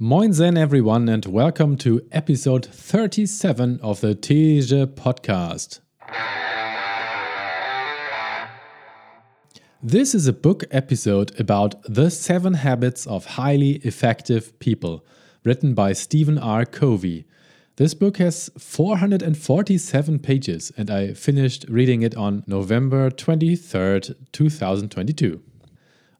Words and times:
Moin 0.00 0.32
Zen, 0.32 0.56
everyone, 0.56 1.08
and 1.08 1.26
welcome 1.26 1.76
to 1.78 2.06
episode 2.12 2.64
37 2.64 3.80
of 3.82 4.00
the 4.00 4.14
Teja 4.14 4.86
podcast. 4.86 5.80
This 9.82 10.14
is 10.14 10.28
a 10.28 10.32
book 10.32 10.62
episode 10.70 11.32
about 11.40 11.82
The 11.82 12.12
Seven 12.12 12.54
Habits 12.54 13.08
of 13.08 13.26
Highly 13.26 13.78
Effective 13.78 14.56
People, 14.60 15.04
written 15.42 15.74
by 15.74 15.94
Stephen 15.94 16.38
R. 16.38 16.64
Covey. 16.64 17.26
This 17.74 17.94
book 17.94 18.18
has 18.18 18.50
447 18.56 20.20
pages, 20.20 20.70
and 20.76 20.92
I 20.92 21.12
finished 21.12 21.64
reading 21.68 22.02
it 22.02 22.14
on 22.14 22.44
November 22.46 23.10
23rd, 23.10 24.14
2022. 24.30 25.42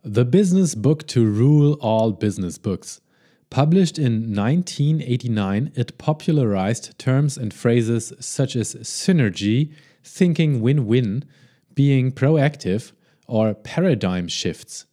The 0.02 0.24
Business 0.24 0.74
Book 0.74 1.06
to 1.06 1.24
Rule 1.24 1.74
All 1.74 2.10
Business 2.10 2.58
Books. 2.58 3.00
Published 3.50 3.98
in 3.98 4.34
1989, 4.34 5.72
it 5.74 5.96
popularized 5.96 6.98
terms 6.98 7.38
and 7.38 7.52
phrases 7.52 8.12
such 8.20 8.54
as 8.54 8.74
synergy, 8.76 9.72
thinking 10.04 10.60
win 10.60 10.86
win, 10.86 11.24
being 11.74 12.12
proactive, 12.12 12.92
or 13.26 13.54
paradigm 13.54 14.28
shifts. 14.28 14.86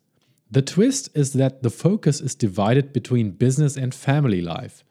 The 0.49 0.61
twist 0.61 1.09
is 1.13 1.33
that 1.33 1.63
the 1.63 1.69
focus 1.69 2.21
is 2.21 2.35
divided 2.35 2.93
between 2.93 3.31
business 3.31 3.75
and 3.75 3.93
family 3.93 4.41
life. 4.41 4.83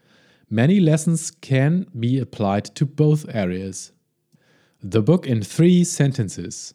Many 0.50 0.78
lessons 0.78 1.30
can 1.30 1.86
be 1.98 2.18
applied 2.18 2.64
to 2.76 2.84
both 2.84 3.24
areas. 3.34 3.92
The 4.82 5.00
book 5.00 5.26
in 5.26 5.42
three 5.42 5.84
sentences. 5.84 6.74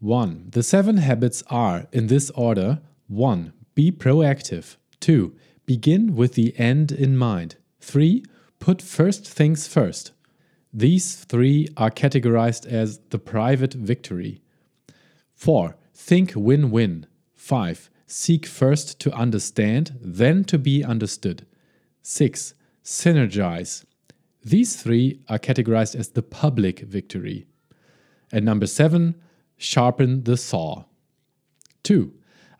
1. 0.00 0.46
The 0.50 0.62
seven 0.62 0.96
habits 0.96 1.42
are, 1.48 1.86
in 1.92 2.06
this 2.06 2.30
order 2.30 2.80
1. 3.08 3.52
Be 3.74 3.92
proactive. 3.92 4.76
2. 5.02 5.34
Begin 5.66 6.14
with 6.14 6.34
the 6.34 6.58
end 6.58 6.90
in 6.90 7.16
mind. 7.16 7.56
3. 7.80 8.24
Put 8.58 8.80
first 8.80 9.28
things 9.28 9.66
first. 9.66 10.12
These 10.72 11.16
three 11.16 11.68
are 11.76 11.90
categorized 11.90 12.66
as 12.66 12.98
the 13.10 13.18
private 13.18 13.74
victory. 13.74 14.40
4. 15.34 15.76
Think 15.92 16.32
win 16.34 16.70
win. 16.70 17.06
5. 17.34 17.90
Seek 18.06 18.46
first 18.46 19.00
to 19.00 19.12
understand, 19.12 19.98
then 20.00 20.44
to 20.44 20.58
be 20.58 20.84
understood. 20.84 21.46
6. 22.02 22.54
Synergize. 22.84 23.84
These 24.44 24.80
three 24.80 25.20
are 25.28 25.38
categorized 25.38 25.94
as 25.94 26.10
the 26.10 26.22
public 26.22 26.80
victory. 26.80 27.46
And 28.32 28.44
number 28.44 28.66
7. 28.66 29.14
Sharpen 29.56 30.24
the 30.24 30.36
saw. 30.36 30.84
2. 31.82 32.12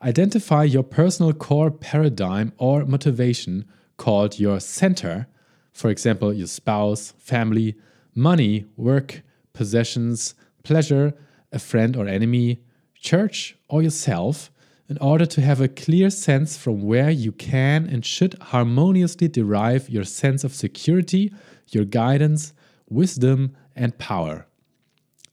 Identify 0.02 0.64
your 0.64 0.82
personal 0.82 1.32
core 1.32 1.70
paradigm 1.70 2.52
or 2.58 2.84
motivation 2.84 3.66
called 3.98 4.40
your 4.40 4.58
center, 4.58 5.28
for 5.72 5.90
example, 5.90 6.32
your 6.32 6.48
spouse, 6.48 7.12
family, 7.18 7.76
money, 8.14 8.66
work, 8.76 9.22
possessions, 9.52 10.34
pleasure, 10.64 11.14
a 11.52 11.58
friend 11.60 11.96
or 11.96 12.08
enemy, 12.08 12.62
church, 12.94 13.56
or 13.68 13.80
yourself 13.80 14.50
in 14.88 14.98
order 14.98 15.24
to 15.24 15.40
have 15.40 15.60
a 15.60 15.68
clear 15.68 16.10
sense 16.10 16.56
from 16.56 16.82
where 16.82 17.10
you 17.10 17.30
can 17.30 17.86
and 17.86 18.04
should 18.04 18.34
harmoniously 18.40 19.28
derive 19.28 19.88
your 19.88 20.04
sense 20.04 20.42
of 20.42 20.52
security, 20.52 21.32
your 21.68 21.84
guidance, 21.84 22.52
wisdom, 22.88 23.56
and 23.76 23.96
power. 23.98 24.46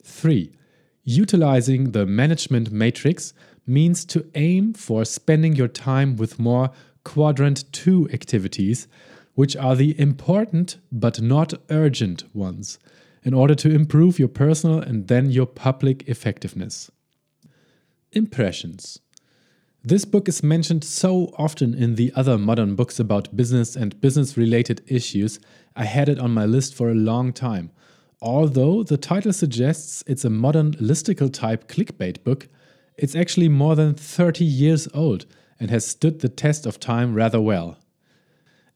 3. 0.03 0.51
Utilizing 1.03 1.91
the 1.91 2.05
management 2.05 2.71
matrix 2.71 3.33
means 3.69 4.03
to 4.05 4.29
aim 4.35 4.73
for 4.73 5.05
spending 5.05 5.55
your 5.55 5.67
time 5.67 6.15
with 6.15 6.39
more 6.39 6.71
quadrant 7.03 7.71
2 7.71 8.09
activities, 8.11 8.87
which 9.35 9.55
are 9.55 9.75
the 9.75 9.97
important 9.99 10.77
but 10.91 11.21
not 11.21 11.53
urgent 11.69 12.23
ones, 12.35 12.79
in 13.23 13.33
order 13.33 13.55
to 13.55 13.69
improve 13.69 14.19
your 14.19 14.27
personal 14.27 14.79
and 14.79 15.07
then 15.07 15.29
your 15.29 15.45
public 15.45 16.07
effectiveness. 16.09 16.91
Impressions 18.11 18.99
this 19.83 20.03
book 20.03 20.27
is 20.27 20.43
mentioned 20.43 20.83
so 20.83 21.33
often 21.37 21.73
in 21.73 21.95
the 21.95 22.11
other 22.13 22.37
modern 22.37 22.75
books 22.75 22.99
about 22.99 23.33
business 23.35 23.77
and 23.77 23.99
business 24.01 24.35
related 24.35 24.81
issues, 24.87 25.39
I 25.73 25.85
had 25.85 26.09
it 26.09 26.19
on 26.19 26.33
my 26.33 26.45
list 26.45 26.75
for 26.75 26.89
a 26.89 26.95
long 26.95 27.31
time. 27.31 27.71
Although 28.21 28.83
the 28.83 28.97
title 28.97 29.31
suggests 29.31 30.03
it's 30.05 30.25
a 30.25 30.29
modern 30.29 30.73
listicle 30.73 31.31
type 31.31 31.69
clickbait 31.69 32.25
book, 32.25 32.49
it's 33.01 33.15
actually 33.15 33.49
more 33.49 33.75
than 33.75 33.93
30 33.93 34.43
years 34.45 34.87
old 34.93 35.25
and 35.59 35.69
has 35.69 35.85
stood 35.85 36.19
the 36.19 36.29
test 36.29 36.65
of 36.65 36.79
time 36.79 37.13
rather 37.13 37.41
well. 37.41 37.77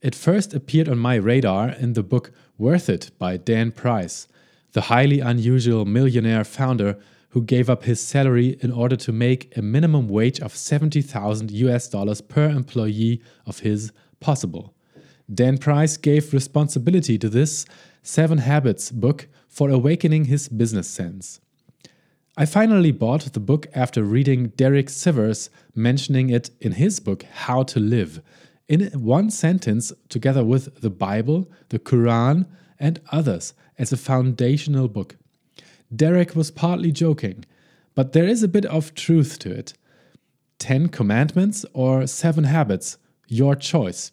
It 0.01 0.16
first 0.16 0.53
appeared 0.53 0.89
on 0.89 0.97
my 0.97 1.16
radar 1.16 1.69
in 1.69 1.94
the 1.94 2.03
book 2.03 2.31
Worth 2.57 2.89
It 2.89 3.12
by 3.17 3.38
Dan 3.38 3.72
Price, 3.72 4.28
the 4.73 4.81
highly 4.81 5.19
unusual 5.19 5.85
millionaire 5.85 6.44
founder 6.44 6.97
who 7.29 7.41
gave 7.41 7.69
up 7.69 7.83
his 7.83 8.00
salary 8.00 8.57
in 8.62 8.72
order 8.72 8.95
to 8.95 9.12
make 9.12 9.56
a 9.57 9.62
minimum 9.62 10.07
wage 10.07 10.39
of 10.39 10.56
70,000 10.56 11.51
US 11.51 11.88
dollars 11.88 12.22
per 12.22 12.50
employee 12.50 13.22
of 13.45 13.59
his 13.59 13.91
possible. 14.19 14.73
Dan 15.33 15.57
Price 15.57 15.97
gave 15.97 16.33
responsibility 16.33 17.17
to 17.17 17.29
this 17.29 17.66
Seven 18.03 18.39
Habits 18.39 18.91
book 18.91 19.28
for 19.47 19.69
awakening 19.69 20.25
his 20.25 20.50
business 20.50 20.89
sense. 20.89 21.39
I 22.35 22.45
finally 22.47 22.91
bought 22.91 23.33
the 23.33 23.39
book 23.39 23.67
after 23.75 24.03
reading 24.03 24.47
Derek 24.57 24.88
Sivers 24.88 25.49
mentioning 25.75 26.31
it 26.31 26.49
in 26.59 26.71
his 26.71 26.99
book 26.99 27.21
How 27.31 27.61
to 27.61 27.79
Live, 27.79 28.23
in 28.67 28.85
one 28.94 29.29
sentence, 29.29 29.94
together 30.09 30.44
with 30.44 30.81
the 30.81 30.89
Bible, 30.89 31.51
the 31.69 31.77
Quran, 31.77 32.47
and 32.79 32.99
others, 33.11 33.53
as 33.77 33.94
a 33.94 33.97
foundational 33.97 34.88
book. 34.88 35.16
Derek 35.95 36.35
was 36.35 36.49
partly 36.49 36.91
joking, 36.91 37.45
but 37.94 38.13
there 38.13 38.25
is 38.25 38.41
a 38.41 38.47
bit 38.47 38.65
of 38.65 38.95
truth 38.95 39.38
to 39.39 39.51
it. 39.51 39.73
Ten 40.57 40.89
Commandments 40.89 41.67
or 41.73 42.07
Seven 42.07 42.45
Habits, 42.45 42.97
your 43.27 43.55
choice. 43.55 44.11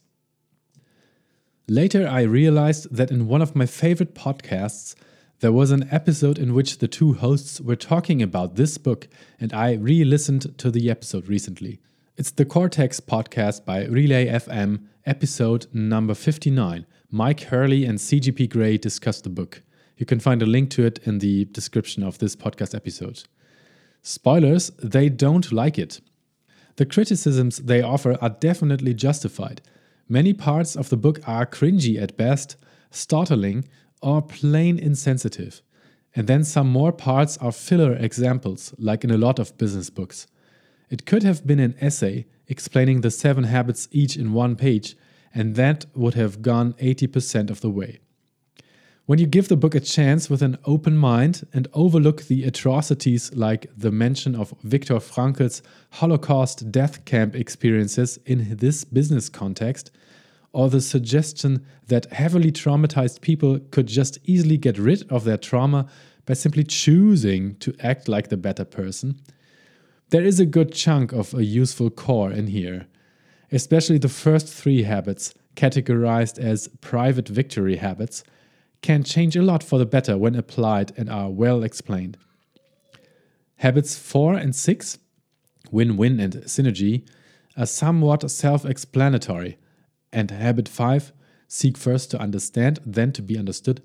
Later, 1.67 2.07
I 2.07 2.23
realized 2.23 2.95
that 2.95 3.11
in 3.11 3.29
one 3.29 3.41
of 3.41 3.57
my 3.57 3.65
favorite 3.65 4.15
podcasts, 4.15 4.95
there 5.41 5.53
was 5.53 5.71
an 5.71 5.89
episode 5.91 6.39
in 6.39 6.53
which 6.53 6.79
the 6.79 6.89
two 6.89 7.15
hosts 7.15 7.61
were 7.63 7.77
talking 7.77 8.23
about 8.23 8.57
this 8.57 8.77
book, 8.77 9.09
and 9.41 9.53
I 9.55 9.73
re 9.73 10.05
listened 10.05 10.59
to 10.59 10.71
the 10.71 10.91
episode 10.91 11.29
recently. 11.29 11.81
It's 12.19 12.31
the 12.31 12.45
Cortex 12.45 13.01
podcast 13.01 13.65
by 13.65 13.87
Relay 13.87 14.27
FM, 14.27 14.85
episode 15.07 15.67
number 15.73 16.15
59. 16.15 16.85
Mike 17.11 17.41
Hurley 17.45 17.87
and 17.87 17.99
CGP 17.99 18.51
Grey 18.51 18.77
discuss 18.77 19.23
the 19.23 19.31
book. 19.31 19.63
You 19.97 20.05
can 20.05 20.21
find 20.21 20.43
a 20.43 20.47
link 20.47 20.69
to 20.71 20.85
it 20.85 20.99
in 21.05 21.19
the 21.19 21.47
description 21.47 22.03
of 22.03 22.19
this 22.19 22.37
podcast 22.37 22.75
episode. 22.75 23.25
Spoilers, 24.03 24.71
they 24.83 25.09
don't 25.09 25.51
like 25.51 25.79
it. 25.79 26.03
The 26.77 26.85
criticisms 26.85 27.59
they 27.59 27.81
offer 27.81 28.19
are 28.21 28.37
definitely 28.41 28.93
justified. 28.93 29.63
Many 30.07 30.35
parts 30.35 30.77
of 30.77 30.91
the 30.91 30.99
book 30.99 31.21
are 31.27 31.47
cringy 31.47 32.01
at 32.01 32.19
best, 32.19 32.57
startling, 32.91 33.65
or 34.03 34.23
plain 34.23 34.79
insensitive. 34.79 35.63
And 36.15 36.27
then 36.27 36.45
some 36.45 36.69
more 36.69 36.93
parts 36.93 37.37
are 37.39 37.53
filler 37.53 37.95
examples, 37.95 38.75
like 38.79 39.05
in 39.05 39.11
a 39.11 39.19
lot 39.19 39.39
of 39.39 39.57
business 39.59 39.91
books. 39.91 40.27
It 40.91 41.07
could 41.07 41.23
have 41.23 41.47
been 41.47 41.61
an 41.61 41.77
essay 41.81 42.27
explaining 42.49 43.01
the 43.01 43.11
seven 43.11 43.45
habits 43.45 43.89
each 43.93 44.17
in 44.17 44.33
one 44.33 44.57
page, 44.57 44.97
and 45.33 45.55
that 45.55 45.87
would 45.95 46.15
have 46.15 46.43
gone 46.43 46.73
80% 46.75 47.49
of 47.49 47.61
the 47.61 47.71
way. 47.71 48.01
When 49.07 49.19
you 49.19 49.27
give 49.27 49.49
the 49.49 49.57
book 49.57 49.75
a 49.75 49.81
chance 49.81 50.31
with 50.31 50.41
an 50.41 50.57
open 50.65 50.97
mind 50.97 51.45
and 51.53 51.67
overlook 51.73 52.23
the 52.23 52.45
atrocities 52.45 53.35
like 53.35 53.67
the 53.77 53.91
mention 53.91 54.37
of 54.37 54.55
Viktor 54.63 55.01
Frankl's 55.01 55.63
Holocaust 55.95 56.71
death 56.71 57.05
camp 57.05 57.35
experiences 57.35 58.19
in 58.25 58.57
this 58.57 58.85
business 58.85 59.29
context, 59.29 59.91
or 60.53 60.69
the 60.69 60.81
suggestion 60.81 61.65
that 61.87 62.13
heavily 62.13 62.51
traumatized 62.51 63.21
people 63.21 63.61
could 63.71 63.87
just 63.87 64.19
easily 64.25 64.57
get 64.57 64.79
rid 64.79 65.11
of 65.11 65.25
their 65.25 65.37
trauma 65.37 65.87
by 66.27 66.35
simply 66.35 66.65
choosing 66.65 67.55
to 67.57 67.75
act 67.81 68.09
like 68.09 68.29
the 68.29 68.37
better 68.37 68.65
person, 68.65 69.21
there 70.11 70.25
is 70.25 70.41
a 70.41 70.47
good 70.47 70.73
chunk 70.73 71.13
of 71.13 71.35
a 71.35 71.45
useful 71.45 71.89
core 71.89 72.33
in 72.33 72.49
here, 72.49 72.87
especially 73.53 73.99
the 73.99 74.09
first 74.09 74.53
three 74.53 74.83
habits, 74.83 75.35
categorized 75.57 76.39
as 76.39 76.69
private 76.81 77.29
victory 77.29 77.77
habits 77.77 78.25
can 78.83 79.05
change 79.05 79.37
a 79.37 79.43
lot 79.43 79.63
for 79.63 79.79
the 79.79 79.87
better 79.87 80.17
when 80.17 80.35
applied 80.35 80.93
and 80.97 81.11
are 81.11 81.31
well 81.31 81.63
explained. 81.63 82.17
Habits 83.57 83.97
4 83.97 84.35
and 84.35 84.57
6, 84.57 84.99
win 85.71 85.97
win 85.97 86.19
and 86.19 86.35
synergy, 86.45 87.07
are 87.57 87.67
somewhat 87.67 88.29
self 88.31 88.65
explanatory, 88.65 89.59
and 90.13 90.31
habit 90.31 90.69
5, 90.69 91.13
seek 91.49 91.77
first 91.77 92.11
to 92.11 92.21
understand, 92.21 92.81
then 92.85 93.13
to 93.13 93.23
be 93.23 93.39
understood, 93.39 93.83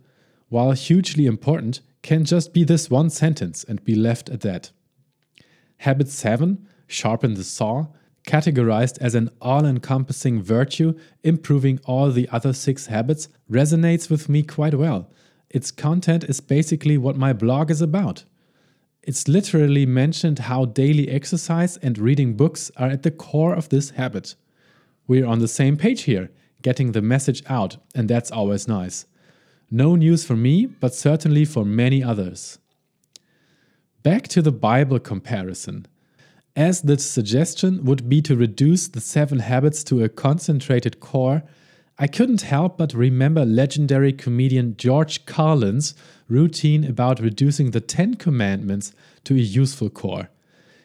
while 0.50 0.72
hugely 0.72 1.26
important, 1.26 1.82
can 2.02 2.24
just 2.24 2.54
be 2.54 2.64
this 2.64 2.90
one 2.90 3.10
sentence 3.10 3.64
and 3.64 3.84
be 3.84 3.96
left 3.96 4.30
at 4.30 4.42
that. 4.42 4.72
Habit 5.78 6.10
7, 6.10 6.68
sharpen 6.88 7.34
the 7.34 7.44
saw, 7.44 7.88
categorized 8.28 8.98
as 9.00 9.16
an 9.16 9.30
all 9.42 9.66
encompassing 9.66 10.42
virtue, 10.42 10.98
improving 11.24 11.80
all 11.86 12.12
the 12.12 12.30
other 12.30 12.54
six 12.54 12.88
habits, 12.88 13.28
resonates 13.50 14.10
with 14.10 14.30
me 14.30 14.44
quite 14.44 14.76
well. 14.76 15.12
Its 15.50 15.72
content 15.72 16.24
is 16.24 16.42
basically 16.42 16.98
what 16.98 17.18
my 17.18 17.34
blog 17.34 17.70
is 17.70 17.82
about. 17.82 18.24
It's 19.04 19.28
literally 19.28 19.86
mentioned 19.86 20.40
how 20.40 20.66
daily 20.66 21.10
exercise 21.10 21.78
and 21.78 21.98
reading 21.98 22.36
books 22.36 22.72
are 22.78 22.90
at 22.90 23.04
the 23.04 23.12
core 23.12 23.54
of 23.54 23.70
this 23.70 23.92
habit. 23.92 24.36
We're 25.08 25.26
on 25.26 25.40
the 25.40 25.48
same 25.48 25.78
page 25.78 26.04
here, 26.04 26.32
getting 26.62 26.92
the 26.92 27.02
message 27.02 27.44
out, 27.48 27.78
and 27.94 28.10
that's 28.10 28.32
always 28.32 28.68
nice. 28.68 29.06
No 29.70 29.96
news 29.96 30.26
for 30.26 30.36
me, 30.36 30.66
but 30.66 30.96
certainly 30.96 31.46
for 31.46 31.66
many 31.66 32.04
others. 32.04 32.60
Back 34.04 34.28
to 34.30 34.42
the 34.42 34.52
Bible 34.52 35.00
comparison. 35.00 35.88
As 36.56 36.84
the 36.84 36.98
suggestion 36.98 37.84
would 37.86 38.08
be 38.08 38.22
to 38.22 38.36
reduce 38.36 38.88
the 38.88 39.02
seven 39.02 39.40
habits 39.40 39.84
to 39.86 40.04
a 40.04 40.10
concentrated 40.10 41.00
core, 41.00 41.44
I 41.98 42.08
couldn't 42.08 42.42
help 42.42 42.78
but 42.78 42.94
remember 42.94 43.46
legendary 43.46 44.14
comedian 44.14 44.76
George 44.78 45.26
Carlin's 45.26 45.94
routine 46.28 46.84
about 46.84 47.20
reducing 47.20 47.72
the 47.72 47.82
Ten 47.82 48.16
Commandments 48.16 48.94
to 49.26 49.34
a 49.34 49.38
useful 49.38 49.90
core. 49.90 50.30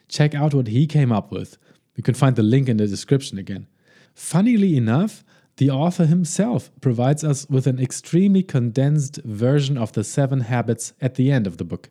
Check 0.07 0.33
out 0.35 0.53
what 0.53 0.67
he 0.67 0.87
came 0.87 1.11
up 1.11 1.31
with. 1.31 1.57
You 1.95 2.03
can 2.03 2.13
find 2.13 2.35
the 2.35 2.43
link 2.43 2.69
in 2.69 2.77
the 2.77 2.87
description 2.87 3.37
again. 3.37 3.67
Funnily 4.13 4.77
enough, 4.77 5.23
the 5.57 5.69
author 5.69 6.05
himself 6.05 6.71
provides 6.81 7.23
us 7.23 7.47
with 7.49 7.67
an 7.67 7.79
extremely 7.79 8.43
condensed 8.43 9.17
version 9.23 9.77
of 9.77 9.91
the 9.93 10.03
seven 10.03 10.41
habits 10.41 10.93
at 11.01 11.15
the 11.15 11.31
end 11.31 11.45
of 11.45 11.57
the 11.57 11.63
book. 11.63 11.89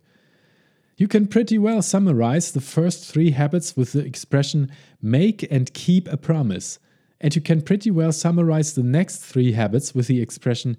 You 0.97 1.09
can 1.09 1.27
pretty 1.27 1.57
well 1.57 1.81
summarize 1.81 2.53
the 2.53 2.61
first 2.61 3.11
three 3.11 3.31
habits 3.31 3.77
with 3.77 3.93
the 3.93 4.05
expression 4.05 4.71
make 5.01 5.51
and 5.51 5.73
keep 5.73 6.09
a 6.09 6.17
promise, 6.17 6.79
and 7.21 7.35
you 7.35 7.41
can 7.41 7.63
pretty 7.63 7.91
well 7.91 8.13
summarize 8.13 8.75
the 8.75 8.83
next 8.83 9.19
three 9.19 9.53
habits 9.53 9.95
with 9.95 10.09
the 10.09 10.21
expression 10.21 10.77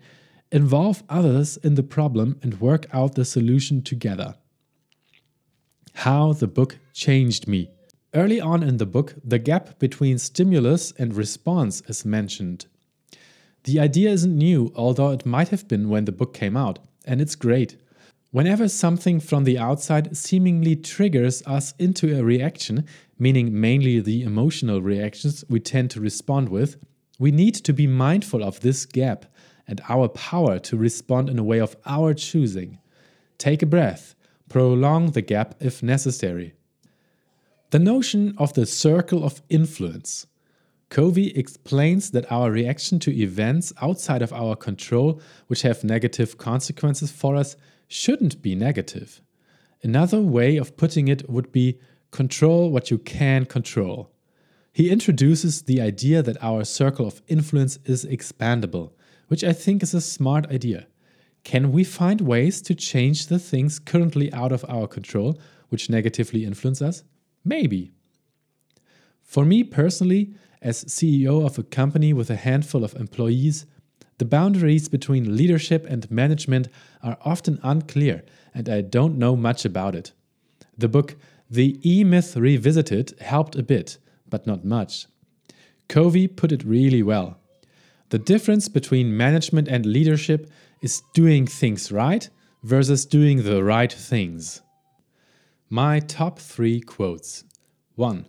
involve 0.51 1.03
others 1.09 1.57
in 1.57 1.75
the 1.75 1.83
problem 1.83 2.37
and 2.43 2.59
work 2.59 2.85
out 2.93 3.15
the 3.15 3.25
solution 3.25 3.81
together. 3.81 4.35
How 5.93 6.33
the 6.33 6.47
book 6.47 6.77
changed 6.93 7.47
me. 7.47 7.71
Early 8.13 8.41
on 8.41 8.61
in 8.61 8.75
the 8.75 8.85
book, 8.85 9.15
the 9.23 9.39
gap 9.39 9.79
between 9.79 10.17
stimulus 10.17 10.91
and 10.97 11.15
response 11.15 11.81
is 11.87 12.03
mentioned. 12.03 12.65
The 13.63 13.79
idea 13.79 14.09
isn't 14.09 14.37
new, 14.37 14.73
although 14.75 15.11
it 15.11 15.25
might 15.25 15.47
have 15.47 15.65
been 15.69 15.87
when 15.87 16.03
the 16.03 16.11
book 16.11 16.33
came 16.33 16.57
out, 16.57 16.79
and 17.05 17.21
it's 17.21 17.35
great. 17.35 17.77
Whenever 18.31 18.67
something 18.67 19.21
from 19.21 19.45
the 19.45 19.57
outside 19.57 20.17
seemingly 20.17 20.75
triggers 20.75 21.41
us 21.43 21.73
into 21.79 22.17
a 22.17 22.23
reaction, 22.23 22.85
meaning 23.17 23.57
mainly 23.57 24.01
the 24.01 24.23
emotional 24.23 24.81
reactions 24.81 25.45
we 25.47 25.61
tend 25.61 25.89
to 25.91 26.01
respond 26.01 26.49
with, 26.49 26.75
we 27.17 27.31
need 27.31 27.55
to 27.55 27.71
be 27.71 27.87
mindful 27.87 28.43
of 28.43 28.59
this 28.59 28.85
gap 28.85 29.25
and 29.69 29.79
our 29.87 30.09
power 30.09 30.59
to 30.59 30.75
respond 30.75 31.29
in 31.29 31.39
a 31.39 31.43
way 31.43 31.59
of 31.59 31.77
our 31.85 32.13
choosing. 32.13 32.77
Take 33.37 33.61
a 33.61 33.65
breath, 33.65 34.15
prolong 34.49 35.11
the 35.11 35.21
gap 35.21 35.55
if 35.61 35.81
necessary. 35.81 36.55
The 37.71 37.79
notion 37.79 38.35
of 38.37 38.53
the 38.53 38.65
circle 38.65 39.23
of 39.23 39.41
influence. 39.49 40.27
Covey 40.89 41.35
explains 41.37 42.11
that 42.11 42.29
our 42.29 42.51
reaction 42.51 42.99
to 42.99 43.17
events 43.17 43.71
outside 43.81 44.21
of 44.21 44.33
our 44.33 44.57
control, 44.57 45.21
which 45.47 45.61
have 45.61 45.83
negative 45.83 46.37
consequences 46.37 47.11
for 47.11 47.37
us, 47.37 47.55
shouldn't 47.87 48.41
be 48.41 48.55
negative. 48.55 49.21
Another 49.83 50.21
way 50.21 50.57
of 50.57 50.75
putting 50.75 51.07
it 51.07 51.29
would 51.29 51.51
be 51.51 51.79
Control 52.11 52.69
what 52.69 52.91
you 52.91 52.97
can 52.97 53.45
control. 53.45 54.11
He 54.73 54.89
introduces 54.89 55.61
the 55.61 55.79
idea 55.79 56.21
that 56.21 56.43
our 56.43 56.65
circle 56.65 57.07
of 57.07 57.21
influence 57.29 57.79
is 57.85 58.05
expandable, 58.05 58.91
which 59.29 59.45
I 59.45 59.53
think 59.53 59.81
is 59.81 59.93
a 59.93 60.01
smart 60.01 60.45
idea. 60.51 60.87
Can 61.45 61.71
we 61.71 61.85
find 61.85 62.19
ways 62.19 62.61
to 62.63 62.75
change 62.75 63.27
the 63.27 63.39
things 63.39 63.79
currently 63.79 64.31
out 64.33 64.51
of 64.51 64.65
our 64.67 64.87
control 64.87 65.39
which 65.69 65.89
negatively 65.89 66.43
influence 66.43 66.81
us? 66.81 67.03
Maybe. 67.43 67.91
For 69.21 69.45
me 69.45 69.63
personally, 69.63 70.33
as 70.61 70.85
CEO 70.85 71.45
of 71.45 71.57
a 71.57 71.63
company 71.63 72.13
with 72.13 72.29
a 72.29 72.35
handful 72.35 72.83
of 72.83 72.95
employees, 72.95 73.65
the 74.17 74.25
boundaries 74.25 74.87
between 74.87 75.35
leadership 75.35 75.85
and 75.89 76.09
management 76.11 76.67
are 77.01 77.17
often 77.25 77.59
unclear, 77.63 78.23
and 78.53 78.69
I 78.69 78.81
don't 78.81 79.17
know 79.17 79.35
much 79.35 79.65
about 79.65 79.95
it. 79.95 80.11
The 80.77 80.87
book 80.87 81.15
the 81.49 81.79
E 81.83 82.03
Myth 82.05 82.37
Revisited 82.37 83.19
helped 83.19 83.57
a 83.57 83.63
bit, 83.63 83.97
but 84.29 84.47
not 84.47 84.63
much. 84.63 85.07
Covey 85.89 86.27
put 86.27 86.53
it 86.53 86.63
really 86.63 87.03
well. 87.03 87.39
The 88.09 88.19
difference 88.19 88.69
between 88.69 89.17
management 89.17 89.67
and 89.67 89.85
leadership 89.85 90.49
is 90.81 91.03
doing 91.13 91.45
things 91.45 91.91
right 91.91 92.29
versus 92.63 93.05
doing 93.05 93.43
the 93.43 93.63
right 93.63 93.91
things. 93.91 94.61
My 95.73 96.01
top 96.01 96.37
three 96.37 96.81
quotes 96.81 97.45
1. 97.95 98.25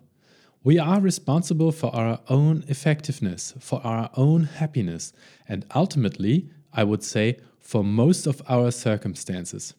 We 0.63 0.79
are 0.79 1.01
responsible 1.01 1.73
for 1.73 1.93
our 1.93 2.21
own 2.29 2.63
effectiveness, 2.69 3.53
for 3.59 3.85
our 3.85 4.11
own 4.15 4.45
happiness, 4.45 5.13
and 5.49 5.67
ultimately, 5.75 6.51
I 6.73 6.85
would 6.85 7.03
say, 7.03 7.41
for 7.59 7.83
most 7.83 8.29
of 8.29 8.43
our 8.49 8.71
circumstances. 8.71 9.75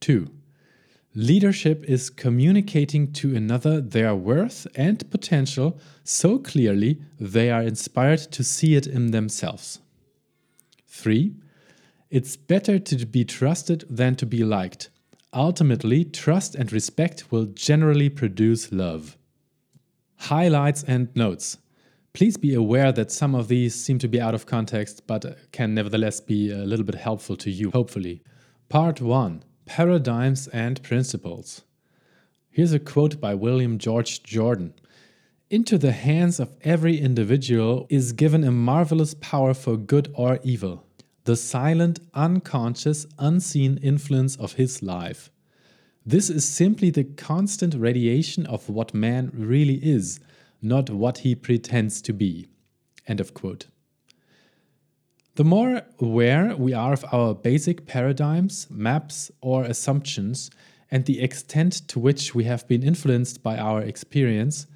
2. 0.00 0.30
Leadership 1.14 1.84
is 1.84 2.08
communicating 2.08 3.12
to 3.12 3.36
another 3.36 3.82
their 3.82 4.14
worth 4.14 4.66
and 4.74 5.10
potential 5.10 5.78
so 6.02 6.38
clearly 6.38 6.98
they 7.20 7.50
are 7.50 7.62
inspired 7.62 8.20
to 8.32 8.42
see 8.42 8.74
it 8.74 8.86
in 8.86 9.10
themselves. 9.10 9.80
3. 10.86 11.34
It's 12.08 12.36
better 12.36 12.78
to 12.78 13.04
be 13.04 13.26
trusted 13.26 13.84
than 13.90 14.16
to 14.16 14.24
be 14.24 14.42
liked. 14.44 14.88
Ultimately, 15.34 16.04
trust 16.04 16.54
and 16.54 16.72
respect 16.72 17.32
will 17.32 17.46
generally 17.46 18.08
produce 18.08 18.70
love. 18.70 19.18
Highlights 20.16 20.84
and 20.84 21.14
notes. 21.16 21.58
Please 22.12 22.36
be 22.36 22.54
aware 22.54 22.92
that 22.92 23.10
some 23.10 23.34
of 23.34 23.48
these 23.48 23.74
seem 23.74 23.98
to 23.98 24.06
be 24.06 24.20
out 24.20 24.36
of 24.36 24.46
context, 24.46 25.04
but 25.08 25.50
can 25.50 25.74
nevertheless 25.74 26.20
be 26.20 26.52
a 26.52 26.58
little 26.58 26.84
bit 26.84 26.94
helpful 26.94 27.36
to 27.38 27.50
you, 27.50 27.72
hopefully. 27.72 28.22
Part 28.68 29.00
1 29.00 29.42
Paradigms 29.66 30.46
and 30.48 30.80
Principles. 30.84 31.62
Here's 32.50 32.72
a 32.72 32.78
quote 32.78 33.20
by 33.20 33.34
William 33.34 33.78
George 33.78 34.22
Jordan 34.22 34.74
Into 35.50 35.76
the 35.76 35.90
hands 35.90 36.38
of 36.38 36.56
every 36.62 37.00
individual 37.00 37.88
is 37.90 38.12
given 38.12 38.44
a 38.44 38.52
marvelous 38.52 39.14
power 39.14 39.52
for 39.52 39.76
good 39.76 40.12
or 40.14 40.38
evil, 40.44 40.83
the 41.24 41.36
silent, 41.36 42.00
unconscious, 42.12 43.06
unseen 43.18 43.78
influence 43.82 44.36
of 44.36 44.54
his 44.54 44.82
life. 44.82 45.30
This 46.04 46.28
is 46.28 46.46
simply 46.46 46.90
the 46.90 47.04
constant 47.04 47.74
radiation 47.74 48.44
of 48.46 48.68
what 48.68 48.92
man 48.92 49.30
really 49.32 49.76
is, 49.76 50.20
not 50.60 50.90
what 50.90 51.18
he 51.18 51.34
pretends 51.34 52.02
to 52.02 52.12
be. 52.12 52.46
End 53.08 53.20
of 53.20 53.32
quote. 53.32 53.66
The 55.36 55.44
more 55.44 55.82
aware 55.98 56.54
we 56.56 56.74
are 56.74 56.92
of 56.92 57.04
our 57.10 57.34
basic 57.34 57.86
paradigms, 57.86 58.68
maps, 58.70 59.30
or 59.40 59.64
assumptions, 59.64 60.50
and 60.90 61.06
the 61.06 61.20
extent 61.20 61.88
to 61.88 61.98
which 61.98 62.34
we 62.34 62.44
have 62.44 62.68
been 62.68 62.82
influenced 62.82 63.42
by 63.42 63.56
our 63.56 63.80
experience, 63.82 64.66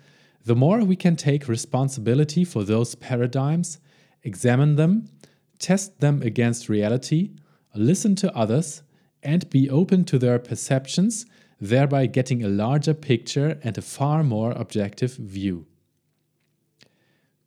the 0.45 0.57
more 0.57 0.83
we 0.83 0.97
can 0.97 1.15
take 1.15 1.47
responsibility 1.47 2.43
for 2.43 2.65
those 2.65 2.95
paradigms, 2.95 3.79
examine 4.25 4.77
them, 4.77 5.11
test 5.59 6.01
them 6.01 6.23
against 6.23 6.69
reality, 6.69 7.31
listen 7.75 8.15
to 8.17 8.35
others, 8.37 8.83
and 9.23 9.51
be 9.51 9.69
open 9.69 10.05
to 10.05 10.19
their 10.19 10.39
perceptions, 10.39 11.27
thereby 11.61 12.07
getting 12.07 12.43
a 12.43 12.49
larger 12.49 12.95
picture 12.95 13.59
and 13.63 13.77
a 13.77 13.83
far 13.83 14.23
more 14.23 14.53
objective 14.53 15.15
view. 15.15 15.67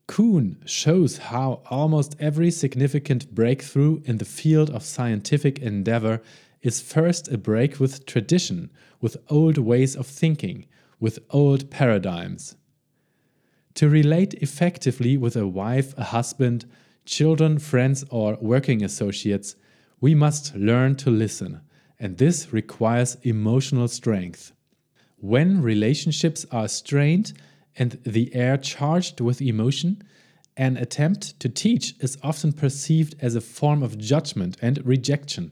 Kuhn 0.07 0.57
shows 0.65 1.19
how 1.19 1.61
almost 1.69 2.17
every 2.19 2.51
significant 2.51 3.33
breakthrough 3.33 4.01
in 4.03 4.17
the 4.17 4.25
field 4.25 4.69
of 4.69 4.83
scientific 4.83 5.59
endeavor 5.59 6.21
is 6.61 6.81
first 6.81 7.31
a 7.31 7.37
break 7.37 7.79
with 7.79 8.05
tradition, 8.05 8.69
with 8.99 9.15
old 9.29 9.57
ways 9.57 9.95
of 9.95 10.05
thinking, 10.05 10.65
with 10.99 11.19
old 11.29 11.71
paradigms. 11.71 12.55
To 13.75 13.87
relate 13.87 14.33
effectively 14.35 15.15
with 15.15 15.37
a 15.37 15.47
wife, 15.47 15.97
a 15.97 16.03
husband, 16.03 16.65
children, 17.05 17.59
friends, 17.59 18.03
or 18.09 18.37
working 18.41 18.83
associates, 18.83 19.55
we 19.99 20.15
must 20.15 20.55
learn 20.55 20.95
to 20.95 21.09
listen, 21.09 21.61
and 21.99 22.17
this 22.17 22.51
requires 22.51 23.17
emotional 23.23 23.87
strength. 23.87 24.51
When 25.17 25.61
relationships 25.61 26.45
are 26.51 26.67
strained, 26.67 27.33
and 27.77 27.99
the 28.03 28.33
air 28.35 28.57
charged 28.57 29.21
with 29.21 29.41
emotion, 29.41 30.03
an 30.57 30.77
attempt 30.77 31.39
to 31.39 31.49
teach 31.49 31.95
is 31.99 32.17
often 32.21 32.51
perceived 32.51 33.15
as 33.21 33.35
a 33.35 33.41
form 33.41 33.81
of 33.81 33.97
judgment 33.97 34.57
and 34.61 34.85
rejection. 34.85 35.51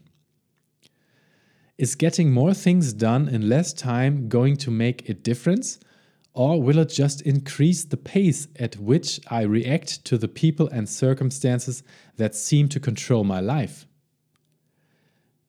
Is 1.78 1.94
getting 1.94 2.30
more 2.30 2.52
things 2.52 2.92
done 2.92 3.28
in 3.28 3.48
less 3.48 3.72
time 3.72 4.28
going 4.28 4.56
to 4.58 4.70
make 4.70 5.08
a 5.08 5.14
difference? 5.14 5.78
Or 6.32 6.62
will 6.62 6.78
it 6.78 6.90
just 6.90 7.22
increase 7.22 7.84
the 7.84 7.96
pace 7.96 8.46
at 8.56 8.76
which 8.76 9.20
I 9.28 9.42
react 9.42 10.04
to 10.06 10.16
the 10.16 10.28
people 10.28 10.68
and 10.68 10.88
circumstances 10.88 11.82
that 12.16 12.34
seem 12.34 12.68
to 12.68 12.80
control 12.80 13.24
my 13.24 13.40
life? 13.40 13.86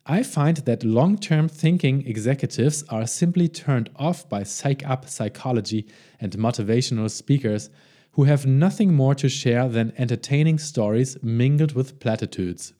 I 0.05 0.23
find 0.23 0.57
that 0.57 0.83
long 0.83 1.17
term 1.17 1.47
thinking 1.47 2.07
executives 2.07 2.83
are 2.89 3.05
simply 3.05 3.47
turned 3.47 3.91
off 3.95 4.27
by 4.27 4.43
psych 4.43 4.87
up 4.89 5.07
psychology 5.07 5.85
and 6.19 6.31
motivational 6.33 7.09
speakers 7.11 7.69
who 8.13 8.23
have 8.23 8.45
nothing 8.45 8.93
more 8.93 9.15
to 9.15 9.29
share 9.29 9.69
than 9.69 9.93
entertaining 9.97 10.57
stories 10.57 11.21
mingled 11.23 11.73
with 11.73 11.99
platitudes. 11.99 12.73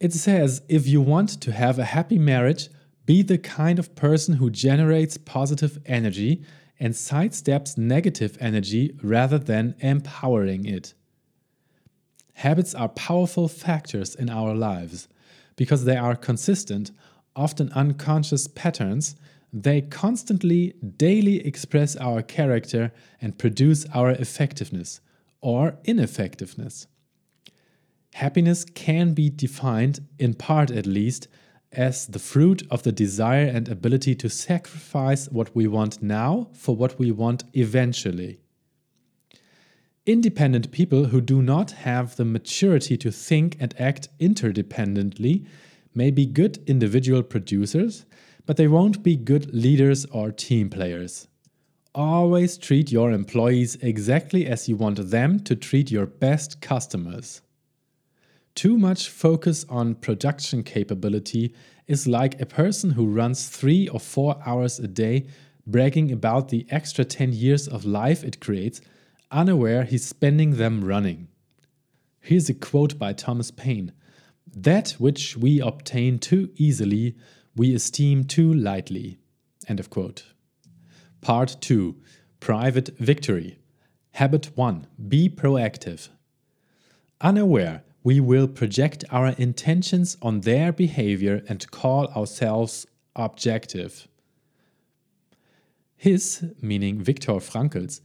It 0.00 0.12
says 0.12 0.62
if 0.68 0.86
you 0.86 1.00
want 1.00 1.40
to 1.40 1.52
have 1.52 1.78
a 1.78 1.84
happy 1.84 2.18
marriage, 2.18 2.68
be 3.04 3.22
the 3.22 3.38
kind 3.38 3.80
of 3.80 3.96
person 3.96 4.34
who 4.34 4.48
generates 4.48 5.16
positive 5.16 5.78
energy 5.86 6.44
and 6.82 6.94
sidesteps 6.94 7.78
negative 7.78 8.36
energy 8.40 8.92
rather 9.04 9.38
than 9.38 9.76
empowering 9.78 10.64
it. 10.64 10.94
Habits 12.34 12.74
are 12.74 12.88
powerful 12.88 13.46
factors 13.46 14.16
in 14.16 14.28
our 14.28 14.52
lives 14.52 15.06
because 15.54 15.84
they 15.84 15.96
are 15.96 16.16
consistent, 16.16 16.90
often 17.36 17.70
unconscious 17.72 18.48
patterns. 18.48 19.14
They 19.52 19.82
constantly, 19.82 20.74
daily 20.96 21.46
express 21.46 21.94
our 21.94 22.20
character 22.20 22.92
and 23.20 23.38
produce 23.38 23.86
our 23.94 24.10
effectiveness 24.10 25.00
or 25.40 25.78
ineffectiveness. 25.84 26.88
Happiness 28.14 28.64
can 28.64 29.14
be 29.14 29.30
defined, 29.30 30.00
in 30.18 30.34
part 30.34 30.72
at 30.72 30.86
least, 30.86 31.28
as 31.72 32.06
the 32.06 32.18
fruit 32.18 32.62
of 32.70 32.82
the 32.82 32.92
desire 32.92 33.46
and 33.46 33.68
ability 33.68 34.14
to 34.16 34.28
sacrifice 34.28 35.28
what 35.28 35.54
we 35.54 35.66
want 35.66 36.02
now 36.02 36.48
for 36.52 36.76
what 36.76 36.98
we 36.98 37.10
want 37.10 37.44
eventually. 37.54 38.38
Independent 40.04 40.72
people 40.72 41.06
who 41.06 41.20
do 41.20 41.40
not 41.40 41.70
have 41.70 42.16
the 42.16 42.24
maturity 42.24 42.96
to 42.96 43.12
think 43.12 43.56
and 43.60 43.74
act 43.78 44.08
interdependently 44.18 45.46
may 45.94 46.10
be 46.10 46.26
good 46.26 46.62
individual 46.66 47.22
producers, 47.22 48.04
but 48.44 48.56
they 48.56 48.66
won't 48.66 49.02
be 49.02 49.16
good 49.16 49.54
leaders 49.54 50.04
or 50.06 50.32
team 50.32 50.68
players. 50.68 51.28
Always 51.94 52.58
treat 52.58 52.90
your 52.90 53.12
employees 53.12 53.76
exactly 53.76 54.46
as 54.46 54.68
you 54.68 54.76
want 54.76 55.10
them 55.10 55.38
to 55.40 55.54
treat 55.54 55.90
your 55.90 56.06
best 56.06 56.60
customers. 56.60 57.42
Too 58.54 58.76
much 58.76 59.08
focus 59.08 59.64
on 59.68 59.94
production 59.94 60.62
capability 60.62 61.54
is 61.86 62.06
like 62.06 62.40
a 62.40 62.46
person 62.46 62.90
who 62.90 63.06
runs 63.06 63.48
three 63.48 63.88
or 63.88 63.98
four 63.98 64.40
hours 64.44 64.78
a 64.78 64.86
day 64.86 65.26
bragging 65.66 66.12
about 66.12 66.48
the 66.48 66.66
extra 66.70 67.04
10 67.04 67.32
years 67.32 67.66
of 67.66 67.84
life 67.84 68.22
it 68.22 68.40
creates, 68.40 68.80
unaware 69.30 69.84
he's 69.84 70.04
spending 70.04 70.56
them 70.56 70.84
running. 70.84 71.28
Here's 72.20 72.48
a 72.48 72.54
quote 72.54 72.98
by 72.98 73.12
Thomas 73.12 73.50
Paine 73.50 73.92
That 74.54 74.92
which 74.92 75.36
we 75.36 75.60
obtain 75.60 76.18
too 76.18 76.50
easily, 76.56 77.16
we 77.56 77.74
esteem 77.74 78.24
too 78.24 78.52
lightly. 78.52 79.18
End 79.66 79.80
of 79.80 79.90
quote. 79.90 80.24
Part 81.20 81.56
2 81.60 81.96
Private 82.40 82.90
Victory. 82.98 83.58
Habit 84.12 84.50
1 84.56 84.86
Be 85.08 85.28
proactive. 85.28 86.08
Unaware, 87.20 87.82
we 88.04 88.20
will 88.20 88.48
project 88.48 89.04
our 89.10 89.28
intentions 89.28 90.16
on 90.20 90.40
their 90.40 90.72
behavior 90.72 91.42
and 91.48 91.70
call 91.70 92.08
ourselves 92.08 92.86
objective. 93.14 94.08
His, 95.96 96.44
meaning 96.60 97.00
Viktor 97.00 97.34
Frankl's, 97.34 98.00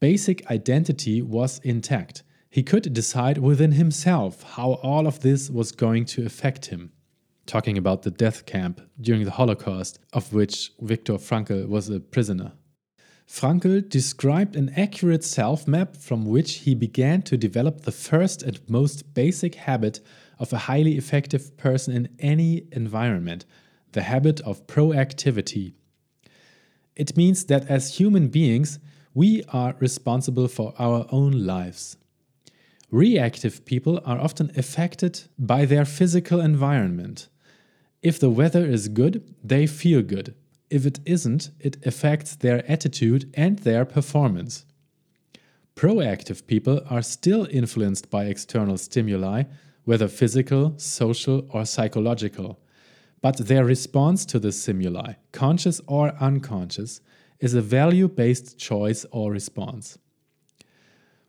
basic 0.00 0.50
identity 0.50 1.22
was 1.22 1.60
intact. 1.62 2.22
He 2.50 2.62
could 2.62 2.92
decide 2.92 3.38
within 3.38 3.72
himself 3.72 4.42
how 4.42 4.74
all 4.82 5.06
of 5.06 5.20
this 5.20 5.48
was 5.48 5.72
going 5.72 6.06
to 6.06 6.26
affect 6.26 6.66
him. 6.66 6.92
Talking 7.44 7.78
about 7.78 8.02
the 8.02 8.10
death 8.10 8.46
camp 8.46 8.80
during 9.00 9.24
the 9.24 9.30
Holocaust, 9.30 10.00
of 10.12 10.32
which 10.32 10.72
Viktor 10.80 11.14
Frankl 11.14 11.68
was 11.68 11.88
a 11.88 12.00
prisoner. 12.00 12.52
Frankl 13.28 13.86
described 13.88 14.54
an 14.54 14.70
accurate 14.76 15.24
self 15.24 15.66
map 15.66 15.96
from 15.96 16.24
which 16.24 16.58
he 16.58 16.74
began 16.74 17.22
to 17.22 17.36
develop 17.36 17.80
the 17.80 17.92
first 17.92 18.42
and 18.42 18.60
most 18.68 19.14
basic 19.14 19.56
habit 19.56 20.00
of 20.38 20.52
a 20.52 20.58
highly 20.58 20.96
effective 20.96 21.56
person 21.56 21.92
in 21.92 22.08
any 22.18 22.66
environment 22.72 23.44
the 23.92 24.02
habit 24.02 24.40
of 24.42 24.66
proactivity. 24.66 25.72
It 26.94 27.16
means 27.16 27.46
that 27.46 27.66
as 27.68 27.96
human 27.96 28.28
beings, 28.28 28.78
we 29.14 29.42
are 29.48 29.74
responsible 29.78 30.48
for 30.48 30.74
our 30.78 31.06
own 31.10 31.46
lives. 31.46 31.96
Reactive 32.90 33.64
people 33.64 34.00
are 34.04 34.20
often 34.20 34.52
affected 34.56 35.22
by 35.38 35.64
their 35.64 35.84
physical 35.84 36.40
environment. 36.40 37.28
If 38.02 38.20
the 38.20 38.30
weather 38.30 38.64
is 38.66 38.88
good, 38.88 39.34
they 39.42 39.66
feel 39.66 40.02
good 40.02 40.34
if 40.70 40.86
it 40.86 41.00
isn't, 41.04 41.50
it 41.60 41.84
affects 41.86 42.36
their 42.36 42.68
attitude 42.70 43.32
and 43.34 43.60
their 43.60 43.84
performance. 43.84 44.64
Proactive 45.76 46.46
people 46.46 46.80
are 46.88 47.02
still 47.02 47.46
influenced 47.50 48.10
by 48.10 48.24
external 48.24 48.78
stimuli, 48.78 49.44
whether 49.84 50.08
physical, 50.08 50.74
social, 50.78 51.46
or 51.50 51.64
psychological. 51.64 52.58
But 53.20 53.36
their 53.36 53.64
response 53.64 54.24
to 54.26 54.38
the 54.38 54.52
stimuli, 54.52 55.14
conscious 55.32 55.80
or 55.86 56.14
unconscious, 56.20 57.00
is 57.40 57.54
a 57.54 57.60
value 57.60 58.08
based 58.08 58.58
choice 58.58 59.04
or 59.10 59.30
response. 59.30 59.98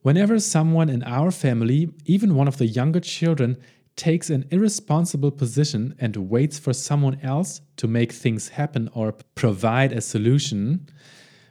Whenever 0.01 0.39
someone 0.39 0.89
in 0.89 1.03
our 1.03 1.31
family, 1.31 1.89
even 2.05 2.35
one 2.35 2.47
of 2.47 2.57
the 2.57 2.65
younger 2.65 3.01
children, 3.01 3.57
takes 3.97 4.29
an 4.29 4.45
irresponsible 4.51 5.31
position 5.31 5.95
and 5.99 6.29
waits 6.29 6.57
for 6.57 6.71
someone 6.71 7.19
else 7.21 7.61
to 7.75 7.87
make 7.87 8.11
things 8.13 8.49
happen 8.49 8.89
or 8.93 9.11
provide 9.35 9.91
a 9.91 9.99
solution, 9.99 10.87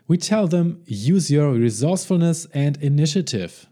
we 0.09 0.17
tell 0.17 0.47
them 0.47 0.83
use 0.87 1.31
your 1.31 1.53
resourcefulness 1.53 2.47
and 2.55 2.77
initiative. 2.83 3.69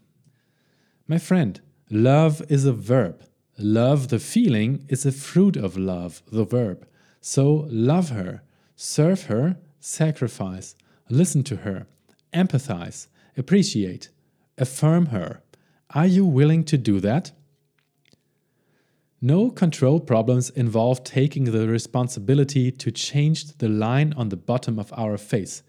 My 1.07 1.17
friend, 1.17 1.59
love 1.89 2.43
is 2.49 2.65
a 2.65 2.73
verb. 2.73 3.23
Love, 3.57 4.09
the 4.09 4.19
feeling, 4.19 4.85
is 4.89 5.05
a 5.05 5.11
fruit 5.13 5.55
of 5.55 5.77
love, 5.77 6.21
the 6.29 6.43
verb. 6.43 6.85
So 7.21 7.67
love 7.69 8.09
her, 8.09 8.43
serve 8.75 9.23
her, 9.23 9.57
sacrifice, 9.79 10.75
listen 11.09 11.43
to 11.43 11.57
her, 11.57 11.87
empathize, 12.33 13.07
appreciate, 13.37 14.09
affirm 14.57 15.07
her. 15.07 15.41
Are 15.91 16.05
you 16.05 16.25
willing 16.25 16.65
to 16.65 16.77
do 16.77 16.99
that? 16.99 17.31
No 19.25 19.49
control 19.49 19.99
problems 19.99 20.51
involve 20.51 21.03
taking 21.03 21.45
the 21.45 21.67
responsibility 21.67 22.71
to 22.73 22.91
change 22.91 23.57
the 23.57 23.67
line 23.67 24.13
on 24.15 24.29
the 24.29 24.37
bottom 24.37 24.77
of 24.77 24.93
our 24.95 25.17
face, 25.17 25.63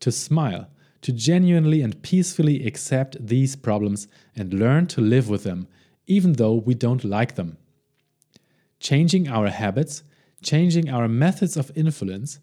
to 0.00 0.10
smile, 0.10 0.68
to 1.02 1.12
genuinely 1.12 1.82
and 1.82 2.02
peacefully 2.02 2.66
accept 2.66 3.24
these 3.24 3.54
problems 3.54 4.08
and 4.34 4.52
learn 4.52 4.88
to 4.88 5.00
live 5.00 5.28
with 5.28 5.44
them, 5.44 5.68
even 6.08 6.32
though 6.32 6.54
we 6.54 6.74
don't 6.74 7.04
like 7.04 7.36
them. 7.36 7.58
Changing 8.80 9.28
our 9.28 9.50
habits, 9.50 10.02
changing 10.42 10.90
our 10.90 11.06
methods 11.06 11.56
of 11.56 11.70
influence, 11.76 12.40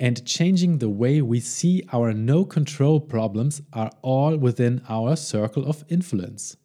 and 0.00 0.26
changing 0.26 0.78
the 0.78 0.90
way 0.90 1.22
we 1.22 1.38
see 1.38 1.84
our 1.92 2.12
no 2.12 2.44
control 2.44 2.98
problems 2.98 3.62
are 3.72 3.92
all 4.02 4.36
within 4.36 4.82
our 4.88 5.14
circle 5.14 5.64
of 5.64 5.84
influence. 5.88 6.56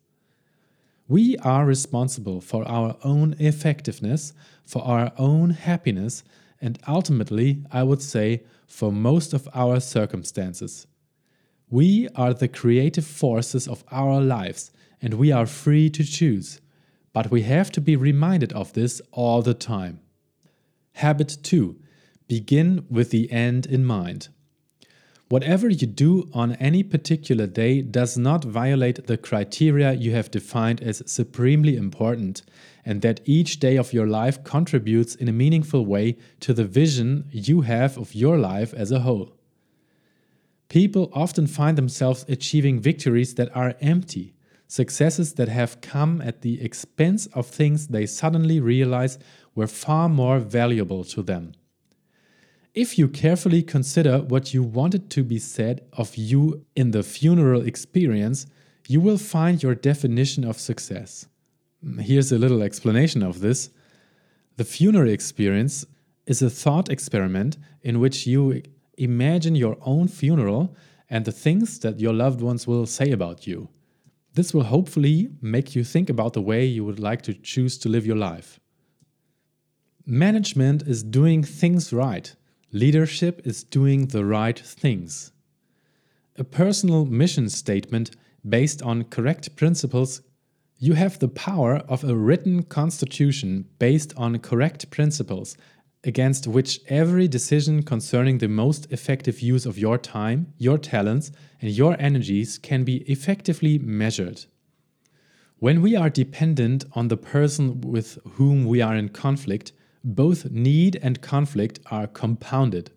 We 1.08 1.38
are 1.38 1.66
responsible 1.66 2.42
for 2.42 2.68
our 2.68 2.98
own 3.04 3.36
effectiveness, 3.40 4.34
for 4.66 4.84
our 4.84 5.14
own 5.18 5.52
happiness, 5.52 6.24
and 6.60 6.80
ultimately, 6.88 7.64
I 7.72 7.84
would 7.84 8.02
say, 8.02 8.44
for 8.68 8.92
most 8.92 9.34
of 9.34 9.48
our 9.54 9.80
circumstances. 9.80 10.86
We 11.70 12.10
are 12.16 12.34
the 12.34 12.48
creative 12.48 13.06
forces 13.06 13.68
of 13.68 13.84
our 13.92 14.20
lives, 14.20 14.72
and 15.02 15.14
we 15.14 15.32
are 15.32 15.46
free 15.46 15.90
to 15.92 16.04
choose. 16.04 16.60
But 17.14 17.32
we 17.32 17.44
have 17.44 17.72
to 17.72 17.82
be 17.82 17.96
reminded 17.96 18.52
of 18.54 18.74
this 18.74 19.02
all 19.12 19.42
the 19.42 19.54
time. 19.54 20.02
Habit 20.94 21.38
2 21.44 21.80
Begin 22.28 22.86
with 22.90 23.12
the 23.12 23.32
end 23.32 23.66
in 23.66 23.86
mind. 23.86 24.28
Whatever 25.30 25.70
you 25.70 25.88
do 25.88 26.30
on 26.34 26.54
any 26.54 26.84
particular 26.84 27.48
day 27.48 27.82
does 27.82 28.18
not 28.18 28.46
violate 28.46 29.08
the 29.08 29.18
criteria 29.18 29.92
you 29.92 30.14
have 30.14 30.32
defined 30.32 30.82
as 30.82 31.04
supremely 31.06 31.76
important, 31.76 32.44
and 32.86 33.02
that 33.02 33.20
each 33.26 33.60
day 33.60 33.76
of 33.76 33.92
your 33.92 34.08
life 34.08 34.42
contributes 34.46 35.16
in 35.16 35.28
a 35.28 35.34
meaningful 35.34 35.86
way 35.86 36.18
to 36.40 36.54
the 36.54 36.64
vision 36.64 37.26
you 37.32 37.62
have 37.62 37.98
of 37.98 38.16
your 38.16 38.38
life 38.38 38.74
as 38.74 38.90
a 38.90 39.02
whole. 39.02 39.34
People 40.70 41.10
often 41.14 41.46
find 41.46 41.78
themselves 41.78 42.26
achieving 42.30 42.80
victories 42.80 43.36
that 43.36 43.54
are 43.54 43.76
empty, 43.82 44.34
successes 44.68 45.34
that 45.34 45.50
have 45.50 45.82
come 45.82 46.22
at 46.22 46.42
the 46.42 46.62
expense 46.62 47.26
of 47.28 47.48
things 47.48 47.88
they 47.88 48.06
suddenly 48.06 48.62
realize 48.62 49.20
were 49.56 49.68
far 49.68 50.08
more 50.08 50.40
valuable 50.40 51.04
to 51.04 51.22
them. 51.22 51.52
If 52.78 53.00
you 53.00 53.08
carefully 53.08 53.64
consider 53.64 54.20
what 54.20 54.54
you 54.54 54.62
wanted 54.62 55.10
to 55.10 55.24
be 55.24 55.40
said 55.40 55.82
of 55.94 56.16
you 56.16 56.64
in 56.76 56.92
the 56.92 57.02
funeral 57.02 57.64
experience, 57.64 58.46
you 58.88 59.02
will 59.02 59.18
find 59.18 59.64
your 59.64 59.74
definition 59.74 60.44
of 60.44 60.60
success. 60.60 61.26
Mm, 61.84 62.02
here's 62.02 62.32
a 62.32 62.38
little 62.38 62.62
explanation 62.62 63.24
of 63.24 63.40
this. 63.40 63.72
The 64.58 64.64
funeral 64.64 65.10
experience 65.10 65.88
is 66.28 66.44
a 66.44 66.52
thought 66.52 66.88
experiment 66.88 67.58
in 67.82 68.00
which 68.00 68.28
you 68.28 68.62
imagine 68.96 69.56
your 69.56 69.78
own 69.82 70.08
funeral 70.08 70.76
and 71.10 71.26
the 71.26 71.32
things 71.32 71.80
that 71.80 72.00
your 72.00 72.14
loved 72.14 72.42
ones 72.42 72.68
will 72.68 72.86
say 72.86 73.10
about 73.10 73.48
you. 73.48 73.70
This 74.36 74.54
will 74.54 74.66
hopefully 74.66 75.30
make 75.42 75.76
you 75.76 75.84
think 75.84 76.12
about 76.12 76.34
the 76.34 76.44
way 76.44 76.64
you 76.64 76.86
would 76.86 77.00
like 77.00 77.24
to 77.24 77.34
choose 77.34 77.76
to 77.80 77.90
live 77.90 78.06
your 78.06 78.18
life. 78.18 78.60
Management 80.06 80.84
is 80.84 81.02
doing 81.02 81.42
things 81.42 81.92
right. 81.92 82.36
Leadership 82.72 83.42
is 83.46 83.64
doing 83.64 84.08
the 84.08 84.26
right 84.26 84.60
things. 84.60 85.32
A 86.36 86.44
personal 86.44 87.06
mission 87.06 87.50
statement 87.50 88.12
based 88.48 88.82
on 88.82 89.06
correct 89.06 89.56
principles 89.56 90.22
you 90.80 90.94
have 90.94 91.18
the 91.18 91.28
power 91.28 91.78
of 91.88 92.04
a 92.04 92.16
written 92.16 92.62
constitution 92.62 93.66
based 93.80 94.14
on 94.16 94.38
correct 94.40 94.92
principles, 94.92 95.58
against 96.04 96.46
which 96.46 96.80
every 96.88 97.28
decision 97.28 97.82
concerning 97.82 98.38
the 98.38 98.48
most 98.48 98.92
effective 98.92 99.40
use 99.40 99.66
of 99.66 99.80
your 99.80 99.98
time, 99.98 100.54
your 100.58 100.78
talents, 100.78 101.32
and 101.62 101.72
your 101.72 101.96
energies 102.00 102.60
can 102.60 102.84
be 102.84 102.98
effectively 103.12 103.80
measured. 103.80 104.46
When 105.58 105.82
we 105.82 105.96
are 105.96 106.10
dependent 106.10 106.86
on 106.92 107.08
the 107.08 107.18
person 107.18 107.82
with 107.82 108.20
whom 108.34 108.66
we 108.66 108.80
are 108.80 108.96
in 108.96 109.10
conflict, 109.10 109.72
both 110.16 110.50
need 110.50 110.98
and 111.02 111.22
conflict 111.22 111.80
are 111.92 112.08
compounded. 112.08 112.92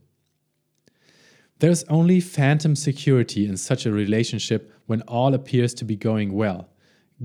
There's 1.58 1.84
only 1.84 2.20
phantom 2.20 2.76
security 2.76 3.46
in 3.46 3.56
such 3.56 3.84
a 3.84 3.92
relationship 3.92 4.72
when 4.86 5.02
all 5.02 5.34
appears 5.34 5.74
to 5.74 5.84
be 5.84 5.96
going 5.96 6.32
well. 6.32 6.68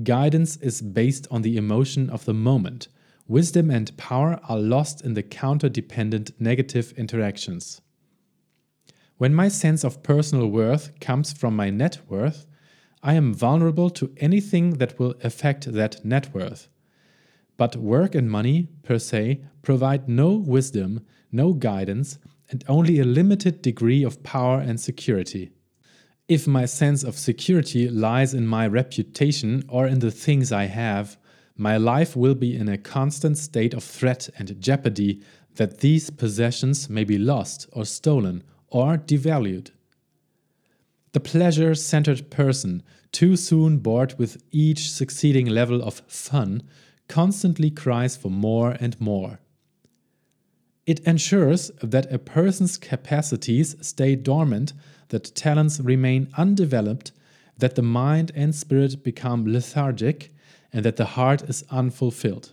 Guidance 0.02 0.56
is 0.56 0.82
based 0.82 1.26
on 1.30 1.42
the 1.42 1.56
emotion 1.56 2.10
of 2.10 2.24
the 2.24 2.34
moment. 2.34 2.88
Wisdom 3.28 3.70
and 3.70 3.96
power 3.96 4.38
are 4.48 4.58
lost 4.58 5.02
in 5.02 5.14
the 5.14 5.22
counter 5.22 5.68
dependent 5.68 6.32
negative 6.38 6.92
interactions. 6.96 7.80
When 9.18 9.34
my 9.34 9.48
sense 9.48 9.84
of 9.84 10.02
personal 10.02 10.48
worth 10.48 10.98
comes 11.00 11.32
from 11.32 11.56
my 11.56 11.70
net 11.70 12.00
worth, 12.08 12.46
I 13.02 13.14
am 13.14 13.32
vulnerable 13.32 13.88
to 13.90 14.12
anything 14.16 14.78
that 14.78 14.98
will 14.98 15.14
affect 15.22 15.72
that 15.72 16.04
net 16.04 16.34
worth. 16.34 16.68
But 17.56 17.76
work 17.76 18.14
and 18.14 18.30
money, 18.30 18.68
per 18.82 18.98
se, 18.98 19.40
provide 19.62 20.08
no 20.08 20.32
wisdom, 20.32 21.04
no 21.32 21.52
guidance, 21.52 22.18
and 22.50 22.64
only 22.68 22.98
a 22.98 23.04
limited 23.04 23.62
degree 23.62 24.02
of 24.02 24.22
power 24.22 24.60
and 24.60 24.80
security. 24.80 25.50
If 26.28 26.46
my 26.46 26.66
sense 26.66 27.04
of 27.04 27.18
security 27.18 27.88
lies 27.88 28.34
in 28.34 28.46
my 28.46 28.66
reputation 28.66 29.64
or 29.68 29.86
in 29.86 30.00
the 30.00 30.10
things 30.10 30.52
I 30.52 30.64
have, 30.64 31.16
my 31.56 31.76
life 31.76 32.16
will 32.16 32.34
be 32.34 32.54
in 32.54 32.68
a 32.68 32.78
constant 32.78 33.38
state 33.38 33.72
of 33.74 33.84
threat 33.84 34.28
and 34.36 34.60
jeopardy 34.60 35.22
that 35.54 35.78
these 35.78 36.10
possessions 36.10 36.90
may 36.90 37.04
be 37.04 37.16
lost 37.16 37.68
or 37.72 37.84
stolen 37.84 38.42
or 38.68 38.98
devalued. 38.98 39.70
The 41.12 41.20
pleasure 41.20 41.74
centered 41.74 42.30
person, 42.30 42.82
too 43.10 43.36
soon 43.36 43.78
bored 43.78 44.18
with 44.18 44.42
each 44.50 44.90
succeeding 44.90 45.46
level 45.46 45.82
of 45.82 46.02
fun, 46.06 46.62
constantly 47.08 47.70
cries 47.70 48.16
for 48.16 48.30
more 48.30 48.76
and 48.80 49.00
more. 49.00 49.40
It 50.86 51.00
ensures 51.00 51.70
that 51.82 52.12
a 52.12 52.18
person's 52.18 52.78
capacities 52.78 53.76
stay 53.80 54.14
dormant 54.14 54.72
that 55.08 55.34
talents 55.34 55.80
remain 55.80 56.28
undeveloped, 56.36 57.12
that 57.58 57.74
the 57.74 57.82
mind 57.82 58.30
and 58.34 58.54
spirit 58.54 59.02
become 59.02 59.46
lethargic, 59.46 60.32
and 60.72 60.84
that 60.84 60.96
the 60.96 61.06
heart 61.16 61.42
is 61.42 61.64
unfulfilled. 61.70 62.52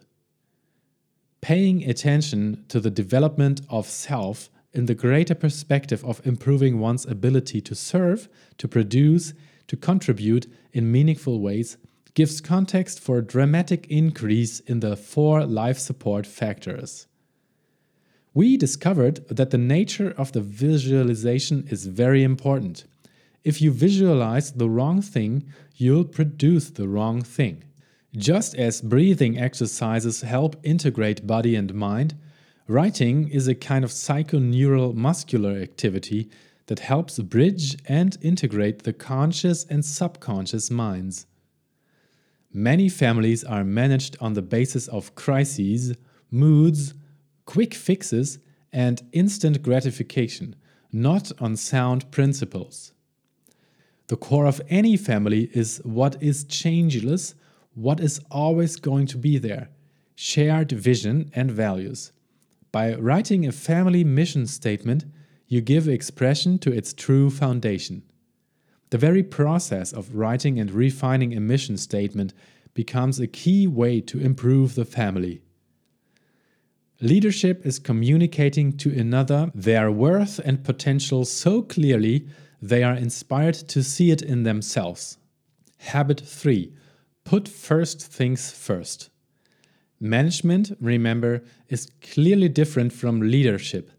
Paying 1.42 1.88
attention 1.88 2.64
to 2.70 2.80
the 2.80 2.90
development 2.90 3.62
of 3.70 3.88
self 3.88 4.50
in 4.72 4.86
the 4.88 4.96
greater 4.96 5.36
perspective 5.36 6.04
of 6.04 6.26
improving 6.26 6.80
one's 6.80 7.06
ability 7.06 7.62
to 7.62 7.76
serve, 7.76 8.28
to 8.58 8.68
produce, 8.68 9.34
to 9.68 9.78
contribute 9.78 10.48
in 10.72 10.92
meaningful 10.92 11.40
ways 11.40 11.78
gives 12.14 12.42
context 12.42 13.00
for 13.00 13.18
a 13.18 13.26
dramatic 13.26 13.88
increase 13.88 14.60
in 14.62 14.80
the 14.80 14.96
four 14.96 15.46
life 15.46 15.80
support 15.80 16.26
factors 16.28 17.08
we 18.34 18.58
discovered 18.58 19.28
that 19.28 19.52
the 19.52 19.58
nature 19.58 20.14
of 20.18 20.32
the 20.32 20.42
visualization 20.42 21.68
is 21.70 21.86
very 21.86 22.24
important. 22.24 22.86
If 23.44 23.62
you 23.62 23.72
visualize 23.72 24.54
the 24.54 24.70
wrong 24.70 25.02
thing, 25.02 25.44
you'll 25.76 26.06
produce 26.06 26.72
the 26.72 26.88
wrong 26.88 27.22
thing. 27.22 27.64
Just 28.16 28.56
as 28.56 28.82
breathing 28.82 29.38
exercises 29.38 30.22
help 30.22 30.56
integrate 30.64 31.28
body 31.28 31.56
and 31.56 31.74
mind, 31.74 32.16
writing 32.68 33.28
is 33.30 33.48
a 33.48 33.56
kind 33.56 33.84
of 33.84 33.92
psychoneural 33.92 34.96
muscular 34.96 35.52
activity 35.52 36.30
that 36.68 36.80
helps 36.80 37.20
bridge 37.20 37.76
and 37.88 38.18
integrate 38.22 38.84
the 38.84 38.94
conscious 38.94 39.66
and 39.66 39.84
subconscious 39.86 40.72
minds. 40.72 41.28
Many 42.54 42.88
families 42.88 43.44
are 43.44 43.64
managed 43.64 44.16
on 44.22 44.34
the 44.34 44.44
basis 44.44 44.88
of 44.88 45.16
crises, 45.16 45.96
moods, 46.30 46.94
quick 47.46 47.74
fixes, 47.74 48.38
and 48.72 49.02
instant 49.12 49.64
gratification, 49.64 50.56
not 50.92 51.32
on 51.40 51.56
sound 51.56 52.12
principles. 52.12 52.94
The 54.08 54.18
core 54.18 54.46
of 54.46 54.62
any 54.70 54.98
family 54.98 55.50
is 55.54 55.82
what 55.84 56.22
is 56.22 56.44
changeless, 56.44 57.34
what 57.74 58.00
is 58.00 58.22
always 58.30 58.76
going 58.76 59.08
to 59.08 59.18
be 59.18 59.40
there, 59.40 59.70
shared 60.14 60.72
vision 60.72 61.32
and 61.34 61.52
values. 61.52 62.12
By 62.72 62.94
writing 62.94 63.48
a 63.48 63.52
family 63.52 64.04
mission 64.04 64.46
statement, 64.46 65.06
you 65.48 65.62
give 65.62 65.88
expression 65.88 66.60
to 66.60 66.72
its 66.72 66.94
true 66.94 67.32
foundation. 67.32 68.04
The 68.94 69.00
very 69.00 69.24
process 69.24 69.92
of 69.92 70.14
writing 70.14 70.60
and 70.60 70.70
refining 70.70 71.36
a 71.36 71.40
mission 71.40 71.78
statement 71.78 72.32
becomes 72.76 73.20
a 73.20 73.26
key 73.26 73.66
way 73.66 74.02
to 74.02 74.20
improve 74.20 74.76
the 74.76 74.86
family. 74.86 75.42
Leadership 77.02 77.66
is 77.66 77.80
communicating 77.80 78.78
to 78.78 78.92
another 78.92 79.52
their 79.56 79.92
worth 79.92 80.38
and 80.38 80.64
potential 80.64 81.26
so 81.26 81.64
clearly 81.64 82.28
they 82.62 82.84
are 82.84 82.94
inspired 82.94 83.56
to 83.56 83.82
see 83.82 84.12
it 84.12 84.22
in 84.22 84.44
themselves. 84.44 85.18
Habit 85.78 86.20
3 86.20 86.72
Put 87.24 87.48
first 87.48 88.00
things 88.00 88.52
first. 88.52 89.10
Management, 90.00 90.78
remember, 90.80 91.44
is 91.68 91.90
clearly 92.00 92.48
different 92.48 92.94
from 92.94 93.22
leadership. 93.22 93.90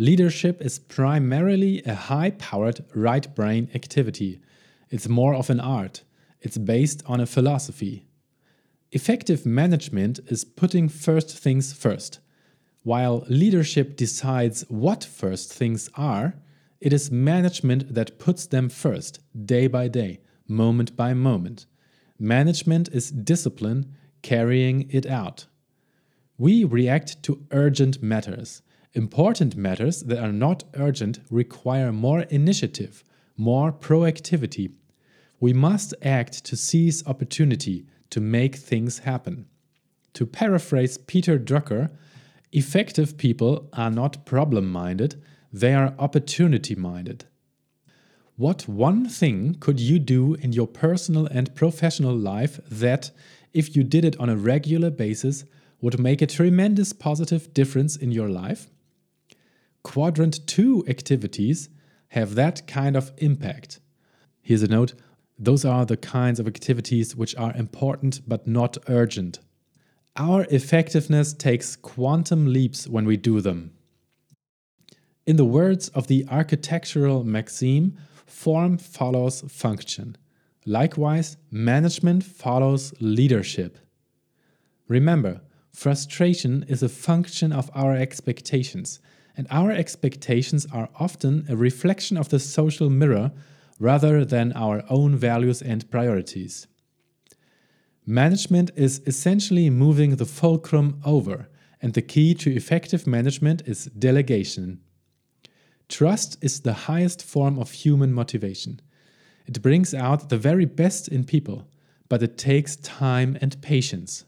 Leadership 0.00 0.62
is 0.62 0.78
primarily 0.78 1.82
a 1.82 1.94
high 1.94 2.30
powered 2.30 2.82
right 2.94 3.34
brain 3.34 3.68
activity. 3.74 4.40
It's 4.88 5.10
more 5.10 5.34
of 5.34 5.50
an 5.50 5.60
art, 5.60 6.04
it's 6.40 6.56
based 6.56 7.02
on 7.04 7.20
a 7.20 7.26
philosophy. 7.26 8.06
Effective 8.92 9.44
management 9.44 10.18
is 10.28 10.42
putting 10.42 10.88
first 10.88 11.36
things 11.36 11.74
first. 11.74 12.18
While 12.82 13.26
leadership 13.28 13.94
decides 13.94 14.62
what 14.70 15.04
first 15.04 15.52
things 15.52 15.90
are, 15.94 16.32
it 16.80 16.94
is 16.94 17.10
management 17.10 17.92
that 17.92 18.18
puts 18.18 18.46
them 18.46 18.70
first, 18.70 19.20
day 19.44 19.66
by 19.66 19.88
day, 19.88 20.20
moment 20.48 20.96
by 20.96 21.12
moment. 21.12 21.66
Management 22.18 22.88
is 22.88 23.10
discipline 23.10 23.94
carrying 24.22 24.88
it 24.90 25.04
out. 25.04 25.44
We 26.38 26.64
react 26.64 27.22
to 27.24 27.44
urgent 27.50 28.02
matters. 28.02 28.62
Important 28.94 29.56
matters 29.56 30.02
that 30.02 30.18
are 30.18 30.32
not 30.32 30.64
urgent 30.74 31.20
require 31.30 31.92
more 31.92 32.22
initiative, 32.22 33.04
more 33.36 33.72
proactivity. 33.72 34.72
We 35.38 35.52
must 35.52 35.94
act 36.02 36.44
to 36.46 36.56
seize 36.56 37.06
opportunity, 37.06 37.86
to 38.10 38.20
make 38.20 38.56
things 38.56 39.00
happen. 39.00 39.46
To 40.14 40.26
paraphrase 40.26 40.98
Peter 40.98 41.38
Drucker, 41.38 41.90
Effective 42.52 43.16
people 43.16 43.68
are 43.72 43.92
not 43.92 44.24
problem 44.24 44.70
minded, 44.70 45.22
they 45.52 45.72
are 45.72 45.94
opportunity 46.00 46.74
minded. 46.74 47.26
What 48.36 48.66
one 48.66 49.08
thing 49.08 49.54
could 49.60 49.78
you 49.78 50.00
do 50.00 50.34
in 50.34 50.52
your 50.52 50.66
personal 50.66 51.26
and 51.26 51.54
professional 51.54 52.16
life 52.16 52.58
that, 52.68 53.12
if 53.52 53.76
you 53.76 53.84
did 53.84 54.04
it 54.04 54.18
on 54.18 54.28
a 54.28 54.36
regular 54.36 54.90
basis, 54.90 55.44
would 55.80 56.00
make 56.00 56.20
a 56.20 56.26
tremendous 56.26 56.92
positive 56.92 57.54
difference 57.54 57.94
in 57.94 58.10
your 58.10 58.28
life? 58.28 58.68
Quadrant 59.82 60.46
2 60.46 60.84
activities 60.88 61.68
have 62.08 62.34
that 62.34 62.66
kind 62.66 62.96
of 62.96 63.12
impact. 63.18 63.80
Here's 64.42 64.62
a 64.62 64.68
note 64.68 64.94
those 65.38 65.64
are 65.64 65.86
the 65.86 65.96
kinds 65.96 66.38
of 66.38 66.46
activities 66.46 67.16
which 67.16 67.34
are 67.36 67.56
important 67.56 68.20
but 68.28 68.46
not 68.46 68.76
urgent. 68.88 69.38
Our 70.16 70.46
effectiveness 70.50 71.32
takes 71.32 71.76
quantum 71.76 72.52
leaps 72.52 72.86
when 72.86 73.06
we 73.06 73.16
do 73.16 73.40
them. 73.40 73.72
In 75.26 75.36
the 75.36 75.44
words 75.46 75.88
of 75.90 76.08
the 76.08 76.26
architectural 76.28 77.24
maxim, 77.24 77.96
form 78.26 78.76
follows 78.76 79.40
function. 79.42 80.16
Likewise, 80.66 81.38
management 81.50 82.22
follows 82.22 82.92
leadership. 83.00 83.78
Remember, 84.88 85.40
frustration 85.72 86.64
is 86.68 86.82
a 86.82 86.88
function 86.88 87.52
of 87.52 87.70
our 87.74 87.94
expectations, 87.94 89.00
and 89.36 89.46
our 89.50 89.70
expectations 89.70 90.66
are 90.72 90.88
often 90.98 91.46
a 91.48 91.56
reflection 91.56 92.16
of 92.16 92.28
the 92.28 92.38
social 92.38 92.90
mirror 92.90 93.32
rather 93.78 94.24
than 94.24 94.52
our 94.52 94.84
own 94.90 95.16
values 95.16 95.62
and 95.62 95.90
priorities. 95.90 96.66
Management 98.06 98.70
is 98.76 99.00
essentially 99.06 99.70
moving 99.70 100.16
the 100.16 100.26
fulcrum 100.26 101.00
over, 101.04 101.48
and 101.80 101.94
the 101.94 102.02
key 102.02 102.34
to 102.34 102.54
effective 102.54 103.06
management 103.06 103.62
is 103.66 103.86
delegation. 103.86 104.80
Trust 105.88 106.36
is 106.42 106.60
the 106.60 106.72
highest 106.72 107.22
form 107.22 107.58
of 107.58 107.72
human 107.72 108.12
motivation. 108.12 108.80
It 109.46 109.62
brings 109.62 109.94
out 109.94 110.28
the 110.28 110.38
very 110.38 110.64
best 110.64 111.08
in 111.08 111.24
people, 111.24 111.68
but 112.08 112.22
it 112.22 112.36
takes 112.38 112.76
time 112.76 113.38
and 113.40 113.60
patience. 113.62 114.24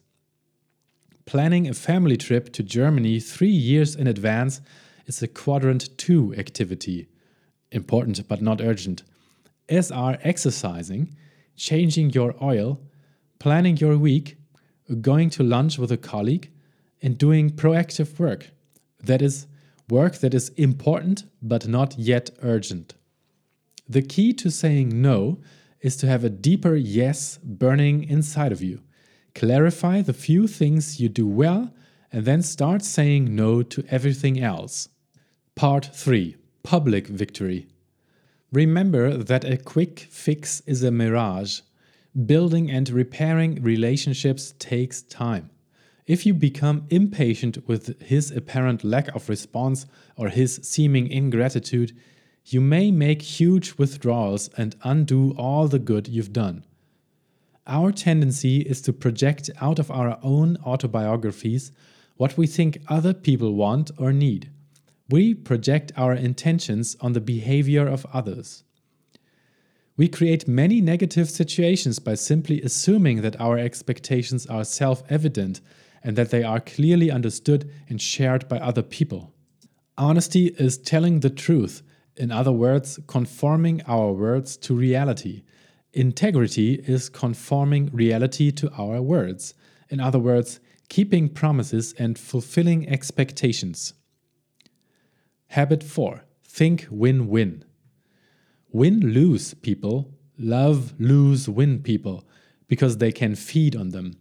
Planning 1.25 1.69
a 1.69 1.75
family 1.75 2.17
trip 2.17 2.53
to 2.55 2.63
Germany 2.63 3.21
three 3.21 3.49
years 3.49 3.95
in 3.95 4.07
advance 4.07 4.61
is 5.13 5.23
a 5.23 5.29
quadrant 5.29 5.99
2 5.99 6.35
activity. 6.39 7.07
Important 7.71 8.27
but 8.29 8.41
not 8.41 8.63
urgent. 8.63 9.03
As 9.69 9.91
are 9.91 10.17
exercising, 10.23 11.15
changing 11.55 12.11
your 12.11 12.35
oil, 12.43 12.81
planning 13.39 13.77
your 13.77 13.99
week, 13.99 14.37
going 15.03 15.29
to 15.31 15.43
lunch 15.43 15.79
with 15.79 15.93
a 15.93 15.99
colleague, 15.99 16.51
and 17.03 17.19
doing 17.19 17.51
proactive 17.51 18.19
work. 18.19 18.51
That 19.05 19.21
is, 19.21 19.47
work 19.91 20.15
that 20.23 20.33
is 20.33 20.49
important 20.51 21.25
but 21.43 21.69
not 21.69 21.99
yet 21.99 22.31
urgent. 22.43 22.95
The 23.87 24.03
key 24.03 24.33
to 24.35 24.51
saying 24.51 24.89
no 25.03 25.39
is 25.81 25.97
to 25.99 26.07
have 26.07 26.25
a 26.25 26.31
deeper 26.31 26.75
yes 26.75 27.39
burning 27.43 28.05
inside 28.09 28.53
of 28.53 28.63
you. 28.63 28.81
Clarify 29.35 30.01
the 30.01 30.15
few 30.15 30.47
things 30.47 31.01
you 31.01 31.09
do 31.11 31.27
well 31.27 31.75
and 32.11 32.25
then 32.25 32.41
start 32.43 32.83
saying 32.83 33.35
no 33.35 33.63
to 33.63 33.85
everything 33.91 34.41
else. 34.41 34.89
Part 35.55 35.91
3 35.95 36.37
Public 36.63 37.07
Victory. 37.07 37.67
Remember 38.53 39.19
that 39.19 39.45
a 39.45 39.59
quick 39.59 40.01
fix 40.11 40.61
is 40.67 40.83
a 40.83 40.91
mirage. 40.91 41.61
Building 42.27 42.71
and 42.71 42.89
repairing 42.89 43.63
relationships 43.63 44.55
takes 44.59 45.03
time. 45.03 45.51
If 46.07 46.25
you 46.27 46.35
become 46.35 46.87
impatient 46.89 47.69
with 47.69 48.01
his 48.01 48.31
apparent 48.31 48.83
lack 48.83 49.15
of 49.15 49.29
response 49.29 49.87
or 50.17 50.31
his 50.31 50.59
seeming 50.63 51.07
ingratitude, 51.09 51.97
you 52.47 52.61
may 52.61 52.91
make 52.91 53.23
huge 53.23 53.75
withdrawals 53.77 54.49
and 54.57 54.75
undo 54.83 55.33
all 55.37 55.69
the 55.69 55.79
good 55.79 56.09
you've 56.09 56.33
done. 56.33 56.65
Our 57.67 57.93
tendency 57.93 58.63
is 58.63 58.81
to 58.83 58.93
project 58.93 59.51
out 59.61 59.79
of 59.79 59.91
our 59.91 60.19
own 60.23 60.57
autobiographies 60.65 61.73
what 62.17 62.39
we 62.39 62.47
think 62.47 62.79
other 62.89 63.13
people 63.15 63.55
want 63.55 63.91
or 63.99 64.13
need. 64.13 64.51
We 65.13 65.35
project 65.35 65.93
our 65.95 66.15
intentions 66.15 66.97
on 67.03 67.13
the 67.13 67.21
behavior 67.21 67.87
of 67.87 68.07
others. 68.15 68.65
We 69.95 70.09
create 70.09 70.49
many 70.49 70.81
negative 70.81 71.29
situations 71.29 71.99
by 71.99 72.15
simply 72.15 72.63
assuming 72.63 73.21
that 73.21 73.39
our 73.39 73.59
expectations 73.59 74.47
are 74.47 74.65
self 74.65 75.03
evident 75.11 75.61
and 76.03 76.17
that 76.17 76.31
they 76.31 76.43
are 76.43 76.61
clearly 76.61 77.11
understood 77.11 77.71
and 77.91 78.01
shared 78.01 78.49
by 78.49 78.59
other 78.59 78.83
people. 78.83 79.35
Honesty 79.99 80.47
is 80.59 80.79
telling 80.79 81.21
the 81.21 81.29
truth 81.29 81.83
in 82.17 82.31
other 82.31 82.53
words, 82.53 82.99
conforming 83.07 83.83
our 83.87 84.13
words 84.13 84.57
to 84.59 84.75
reality. 84.75 85.43
Integrity 85.93 86.83
is 86.87 87.11
conforming 87.11 87.91
reality 87.93 88.51
to 88.53 88.71
our 88.79 89.03
words. 89.03 89.53
In 89.91 90.01
other 90.01 90.19
words, 90.19 90.59
keeping 90.89 91.29
promises 91.29 91.93
and 91.99 92.19
fulfilling 92.19 92.89
expectations. 92.89 93.93
Habit 95.53 95.85
4 95.85 96.25
Think 96.45 96.87
win 96.91 97.29
win. 97.29 97.63
Win 98.71 99.01
lose 99.13 99.53
people 99.53 100.15
love 100.39 100.99
lose 100.99 101.47
win 101.47 101.83
people 101.83 102.25
because 102.69 102.97
they 102.97 103.13
can 103.13 103.35
feed 103.35 103.77
on 103.77 103.91
them. 103.91 104.17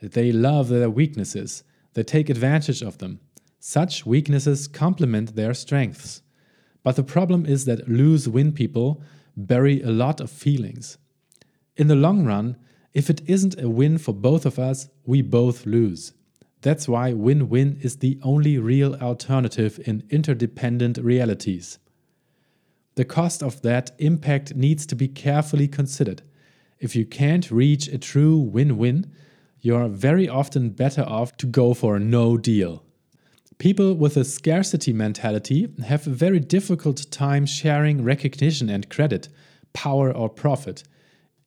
They 0.00 0.30
love 0.30 0.68
their 0.68 0.88
weaknesses, 0.88 1.64
they 1.94 2.04
take 2.04 2.30
advantage 2.30 2.82
of 2.82 2.98
them. 2.98 3.18
Such 3.58 4.06
weaknesses 4.06 4.68
complement 4.68 5.34
their 5.34 5.54
strengths. 5.54 6.22
But 6.84 6.94
the 6.94 7.02
problem 7.02 7.46
is 7.46 7.64
that 7.64 7.88
lose 7.88 8.28
win 8.28 8.52
people 8.52 9.02
bury 9.36 9.82
a 9.82 9.90
lot 9.90 10.20
of 10.20 10.30
feelings. 10.30 10.98
In 11.76 11.88
the 11.88 11.96
long 11.96 12.24
run, 12.24 12.58
if 12.94 13.10
it 13.10 13.22
isn't 13.26 13.60
a 13.60 13.68
win 13.68 13.98
for 13.98 14.14
both 14.14 14.46
of 14.46 14.56
us, 14.56 14.88
we 15.04 15.20
both 15.20 15.66
lose. 15.66 16.12
That's 16.62 16.88
why 16.88 17.12
win 17.12 17.48
win 17.48 17.78
is 17.82 17.96
the 17.96 18.18
only 18.22 18.58
real 18.58 18.94
alternative 18.96 19.80
in 19.84 20.04
interdependent 20.10 20.98
realities. 20.98 21.78
The 22.96 23.04
cost 23.04 23.42
of 23.42 23.60
that 23.62 23.90
impact 23.98 24.54
needs 24.54 24.86
to 24.86 24.96
be 24.96 25.06
carefully 25.08 25.68
considered. 25.68 26.22
If 26.78 26.96
you 26.96 27.04
can't 27.04 27.50
reach 27.50 27.88
a 27.88 27.98
true 27.98 28.38
win 28.38 28.78
win, 28.78 29.12
you're 29.60 29.88
very 29.88 30.28
often 30.28 30.70
better 30.70 31.02
off 31.02 31.36
to 31.38 31.46
go 31.46 31.74
for 31.74 31.96
a 31.96 32.00
no 32.00 32.36
deal. 32.36 32.82
People 33.58 33.94
with 33.94 34.16
a 34.16 34.24
scarcity 34.24 34.92
mentality 34.92 35.68
have 35.86 36.06
a 36.06 36.10
very 36.10 36.40
difficult 36.40 37.10
time 37.10 37.46
sharing 37.46 38.04
recognition 38.04 38.68
and 38.68 38.90
credit, 38.90 39.28
power 39.72 40.14
or 40.14 40.28
profit, 40.28 40.84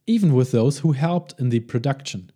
even 0.08 0.34
with 0.34 0.52
those 0.52 0.80
who 0.80 0.94
helped 0.94 1.40
in 1.40 1.50
the 1.50 1.60
production. 1.60 2.32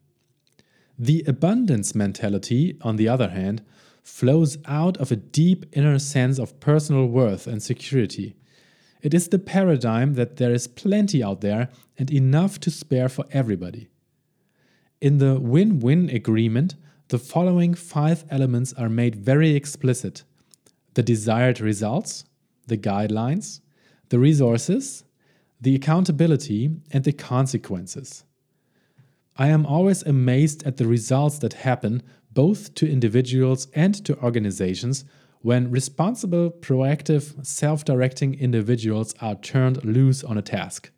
The 0.98 1.24
abundance 1.28 1.96
mentality, 1.96 2.78
on 2.82 2.98
the 2.98 3.08
other 3.08 3.30
hand, 3.30 3.64
flows 4.04 4.58
out 4.66 4.98
of 4.98 5.12
a 5.12 5.16
deep 5.16 5.66
inner 5.72 5.98
sense 5.98 6.38
of 6.38 6.60
personal 6.60 7.08
worth 7.08 7.48
and 7.48 7.64
security. 7.64 8.36
It 9.02 9.14
is 9.14 9.30
the 9.30 9.40
paradigm 9.40 10.14
that 10.14 10.38
there 10.38 10.54
is 10.54 10.68
plenty 10.68 11.24
out 11.24 11.42
there 11.42 11.70
and 11.98 12.12
enough 12.12 12.60
to 12.62 12.72
spare 12.72 13.10
for 13.10 13.26
everybody. 13.32 13.90
In 15.02 15.18
the 15.18 15.40
win 15.40 15.80
win 15.80 16.10
agreement, 16.10 16.76
the 17.10 17.18
following 17.18 17.74
five 17.74 18.24
elements 18.30 18.74
are 18.74 18.90
made 18.90 19.16
very 19.16 19.56
explicit 19.56 20.24
the 20.94 21.04
desired 21.04 21.60
results, 21.60 22.24
the 22.68 22.78
guidelines, 22.78 23.62
the 24.10 24.20
resources, 24.20 25.04
the 25.60 25.76
accountability, 25.76 26.70
and 26.92 27.04
the 27.04 27.12
consequences. 27.12 28.24
I 29.36 29.48
am 29.48 29.66
always 29.66 30.04
amazed 30.04 30.64
at 30.66 30.78
the 30.78 30.88
results 30.88 31.40
that 31.40 31.54
happen 31.54 32.04
both 32.32 32.76
to 32.76 32.90
individuals 32.90 33.68
and 33.74 33.94
to 34.06 34.18
organizations 34.20 35.06
when 35.42 35.70
responsible, 35.70 36.52
proactive, 36.52 37.46
self 37.46 37.84
directing 37.84 38.34
individuals 38.40 39.14
are 39.20 39.36
turned 39.36 39.84
loose 39.84 40.24
on 40.24 40.38
a 40.38 40.42
task. 40.42 40.92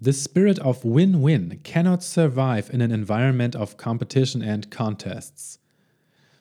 The 0.00 0.12
spirit 0.12 0.58
of 0.58 0.84
win 0.84 1.22
win 1.22 1.60
cannot 1.62 2.02
survive 2.02 2.68
in 2.70 2.80
an 2.80 2.90
environment 2.90 3.54
of 3.54 3.76
competition 3.76 4.42
and 4.42 4.70
contests. 4.70 5.58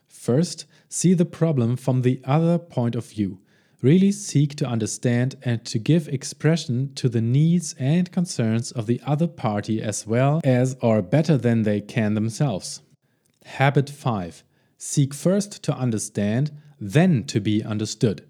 First, 0.08 0.66
see 0.90 1.14
the 1.14 1.26
problem 1.26 1.78
from 1.78 2.02
the 2.02 2.22
other 2.26 2.58
point 2.58 2.96
of 2.96 3.06
view. 3.06 3.40
Really 3.82 4.12
seek 4.12 4.56
to 4.56 4.68
understand 4.68 5.36
and 5.42 5.66
to 5.66 5.80
give 5.80 6.08
expression 6.08 6.94
to 6.94 7.10
the 7.10 7.22
needs 7.22 7.74
and 7.80 8.12
concerns 8.12 8.72
of 8.72 8.86
the 8.86 9.02
other 9.06 9.28
party 9.28 9.82
as 9.82 10.06
well 10.06 10.40
as 10.44 10.78
or 10.82 11.02
better 11.02 11.36
than 11.36 11.64
they 11.64 11.82
can 11.82 12.14
themselves. 12.14 12.82
Habit 13.46 13.90
5 13.90 14.44
Seek 14.78 15.14
first 15.14 15.64
to 15.64 15.74
understand, 15.74 16.52
then 16.80 17.24
to 17.26 17.40
be 17.40 17.64
understood. 17.64 18.24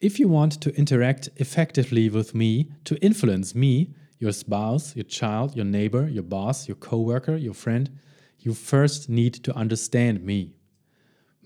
If 0.00 0.18
you 0.20 0.28
want 0.28 0.60
to 0.60 0.74
interact 0.76 1.28
effectively 1.36 2.08
with 2.08 2.34
me, 2.34 2.70
to 2.84 2.96
influence 2.96 3.54
me, 3.54 3.94
your 4.18 4.32
spouse, 4.32 4.94
your 4.96 5.04
child, 5.04 5.56
your 5.56 5.64
neighbor, 5.64 6.08
your 6.08 6.22
boss, 6.22 6.68
your 6.68 6.76
coworker, 6.76 7.36
your 7.36 7.54
friend, 7.54 7.90
you 8.38 8.54
first 8.54 9.08
need 9.08 9.34
to 9.34 9.54
understand 9.54 10.24
me. 10.24 10.54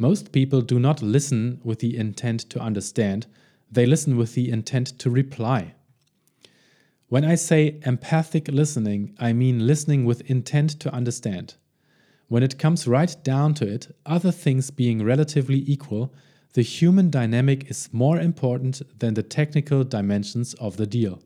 Most 0.02 0.32
people 0.32 0.62
do 0.62 0.80
not 0.80 1.00
listen 1.00 1.60
with 1.62 1.78
the 1.78 1.96
intent 1.96 2.40
to 2.50 2.58
understand, 2.58 3.28
they 3.70 3.86
listen 3.86 4.16
with 4.16 4.34
the 4.34 4.50
intent 4.50 4.98
to 4.98 5.08
reply. 5.08 5.74
When 7.06 7.24
I 7.24 7.36
say 7.36 7.78
empathic 7.86 8.48
listening, 8.48 9.14
I 9.20 9.32
mean 9.32 9.64
listening 9.64 10.04
with 10.04 10.28
intent 10.28 10.70
to 10.80 10.92
understand. 10.92 11.54
When 12.26 12.42
it 12.42 12.58
comes 12.58 12.88
right 12.88 13.14
down 13.22 13.54
to 13.54 13.64
it, 13.68 13.94
other 14.04 14.32
things 14.32 14.72
being 14.72 15.04
relatively 15.04 15.62
equal, 15.68 16.12
the 16.54 16.62
human 16.62 17.08
dynamic 17.08 17.70
is 17.70 17.88
more 17.92 18.18
important 18.18 18.82
than 18.98 19.14
the 19.14 19.22
technical 19.22 19.84
dimensions 19.84 20.54
of 20.54 20.78
the 20.78 20.86
deal. 20.98 21.22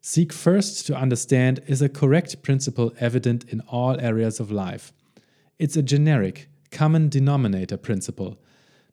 Seek 0.00 0.32
first 0.32 0.86
to 0.86 0.96
understand 0.96 1.60
is 1.66 1.82
a 1.82 1.90
correct 1.90 2.42
principle 2.42 2.94
evident 2.98 3.44
in 3.52 3.60
all 3.68 4.00
areas 4.00 4.40
of 4.40 4.50
life. 4.50 4.94
It's 5.58 5.76
a 5.76 5.82
generic, 5.82 6.49
common 6.70 7.08
denominator 7.08 7.76
principle, 7.76 8.40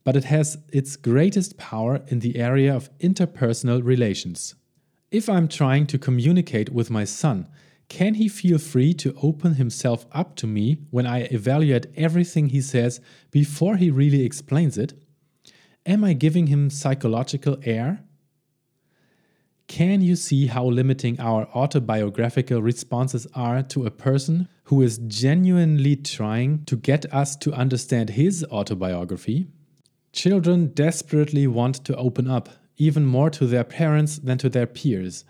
but 0.03 0.15
it 0.15 0.25
has 0.25 0.57
its 0.71 0.95
greatest 0.95 1.57
power 1.57 2.01
in 2.07 2.19
the 2.19 2.37
area 2.37 2.75
of 2.75 2.89
interpersonal 2.99 3.83
relations. 3.83 4.55
If 5.11 5.29
I'm 5.29 5.47
trying 5.47 5.87
to 5.87 5.97
communicate 5.97 6.69
with 6.69 6.89
my 6.89 7.03
son, 7.03 7.47
can 7.89 8.15
he 8.15 8.27
feel 8.27 8.57
free 8.57 8.93
to 8.95 9.15
open 9.21 9.53
himself 9.55 10.05
up 10.11 10.35
to 10.37 10.47
me 10.47 10.79
when 10.91 11.07
I 11.07 11.21
evaluate 11.31 11.87
everything 11.95 12.49
he 12.49 12.61
says 12.61 12.99
before 13.31 13.77
he 13.77 13.89
really 13.89 14.23
explains 14.23 14.77
it? 14.77 14.93
Am 15.85 16.03
I 16.03 16.13
giving 16.13 16.47
him 16.47 16.69
psychological 16.69 17.57
air? 17.63 18.03
Can 19.67 20.01
you 20.01 20.15
see 20.15 20.47
how 20.47 20.65
limiting 20.65 21.19
our 21.19 21.47
autobiographical 21.53 22.61
responses 22.61 23.27
are 23.33 23.63
to 23.63 23.85
a 23.85 23.91
person 23.91 24.49
who 24.67 24.81
is 24.81 24.97
genuinely 25.07 25.95
trying 25.95 26.63
to 26.65 26.75
get 26.75 27.05
us 27.13 27.35
to 27.37 27.53
understand 27.53 28.11
his 28.11 28.43
autobiography? 28.51 29.47
Children 30.11 30.67
desperately 30.73 31.47
want 31.47 31.75
to 31.85 31.95
open 31.95 32.29
up, 32.29 32.49
even 32.77 33.05
more 33.05 33.29
to 33.29 33.45
their 33.45 33.63
parents 33.63 34.17
than 34.17 34.37
to 34.37 34.49
their 34.49 34.67
peers, 34.67 35.23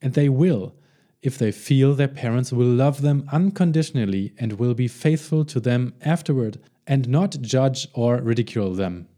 and 0.00 0.14
they 0.14 0.28
will 0.28 0.74
if 1.22 1.36
they 1.36 1.50
feel 1.50 1.94
their 1.94 2.08
parents 2.08 2.52
will 2.52 2.66
love 2.66 3.02
them 3.02 3.28
unconditionally 3.32 4.32
and 4.38 4.52
will 4.52 4.74
be 4.74 4.88
faithful 4.88 5.44
to 5.44 5.60
them 5.60 5.92
afterward 6.02 6.58
and 6.86 7.08
not 7.08 7.40
judge 7.42 7.88
or 7.92 8.16
ridicule 8.18 8.72
them. 8.72 9.08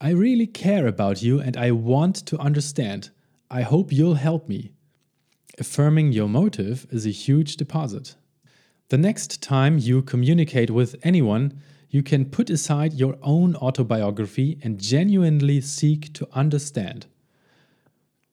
I 0.00 0.10
really 0.10 0.46
care 0.46 0.86
about 0.86 1.22
you 1.22 1.40
and 1.40 1.56
I 1.56 1.72
want 1.72 2.14
to 2.26 2.38
understand. 2.38 3.10
I 3.50 3.62
hope 3.62 3.92
you'll 3.92 4.14
help 4.14 4.48
me. 4.48 4.72
Affirming 5.58 6.12
your 6.12 6.28
motive 6.28 6.86
is 6.90 7.06
a 7.06 7.10
huge 7.10 7.56
deposit. 7.56 8.14
The 8.88 8.98
next 8.98 9.42
time 9.42 9.78
you 9.78 10.02
communicate 10.02 10.70
with 10.70 10.96
anyone, 11.02 11.60
you 11.90 12.02
can 12.02 12.26
put 12.26 12.50
aside 12.50 12.94
your 12.94 13.16
own 13.22 13.56
autobiography 13.56 14.58
and 14.62 14.80
genuinely 14.80 15.60
seek 15.60 16.12
to 16.14 16.28
understand. 16.32 17.06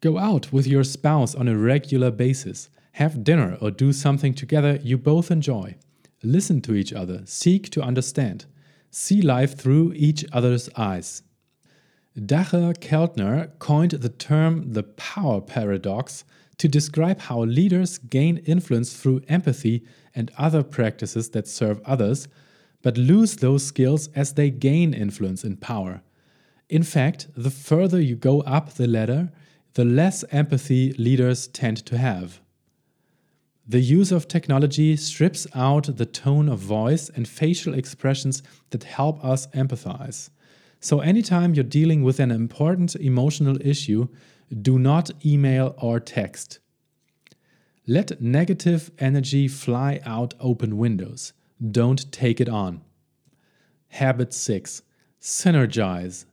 Go 0.02 0.18
out 0.18 0.52
with 0.52 0.68
your 0.68 0.84
spouse 0.84 1.34
on 1.34 1.48
a 1.48 1.58
regular 1.58 2.12
basis 2.12 2.70
have 2.94 3.24
dinner 3.24 3.58
or 3.60 3.72
do 3.72 3.92
something 3.92 4.34
together 4.34 4.80
you 4.84 4.98
both 4.98 5.32
enjoy. 5.32 5.76
Listen 6.22 6.62
to 6.62 6.76
each 6.76 6.94
other, 6.94 7.24
seek 7.26 7.70
to 7.72 7.82
understand, 7.82 8.46
see 8.92 9.22
life 9.22 9.58
through 9.58 9.94
each 9.96 10.24
other's 10.32 10.70
eyes. 10.78 11.24
Dacher 12.18 12.78
Keltner 12.78 13.58
coined 13.58 13.92
the 13.92 14.10
term 14.10 14.74
the 14.74 14.84
power 14.84 15.42
paradox 15.42 16.24
to 16.60 16.68
describe 16.68 17.20
how 17.20 17.44
leaders 17.44 17.98
gain 17.98 18.38
influence 18.38 18.94
through 18.96 19.24
empathy 19.28 19.84
and 20.16 20.32
other 20.38 20.64
practices 20.64 21.30
that 21.32 21.48
serve 21.48 21.82
others, 21.86 22.28
but 22.82 22.98
lose 22.98 23.38
those 23.38 23.66
skills 23.66 24.10
as 24.16 24.34
they 24.34 24.50
gain 24.50 24.94
influence 24.94 25.44
and 25.44 25.60
power. 25.60 26.02
In 26.70 26.84
fact, 26.84 27.28
the 27.36 27.50
further 27.50 28.00
you 28.00 28.16
go 28.16 28.42
up 28.42 28.74
the 28.74 28.88
ladder, 28.88 29.32
the 29.74 29.86
less 29.86 30.24
empathy 30.32 30.94
leaders 30.94 31.48
tend 31.48 31.78
to 31.86 31.98
have. 31.98 32.42
The 33.68 33.80
use 33.80 34.12
of 34.12 34.28
technology 34.28 34.96
strips 34.98 35.48
out 35.56 35.96
the 35.96 36.06
tone 36.06 36.50
of 36.50 36.60
voice 36.60 37.10
and 37.10 37.28
facial 37.28 37.74
expressions 37.74 38.44
that 38.72 38.84
help 38.84 39.24
us 39.24 39.48
empathize. 39.48 40.30
So, 40.82 41.00
anytime 41.00 41.54
you're 41.54 41.64
dealing 41.64 42.04
with 42.04 42.20
an 42.20 42.30
important 42.30 42.96
emotional 42.98 43.58
issue, 43.62 44.10
do 44.62 44.78
not 44.78 45.12
email 45.26 45.76
or 45.78 46.02
text. 46.02 46.60
Let 47.86 48.22
negative 48.22 48.92
energy 48.98 49.50
fly 49.50 50.00
out 50.06 50.36
open 50.40 50.78
windows. 50.78 51.34
Don't 51.70 52.10
take 52.14 52.40
it 52.40 52.48
on. 52.48 52.82
Habit 53.90 54.34
6 54.34 54.84
Synergize. 55.20 56.26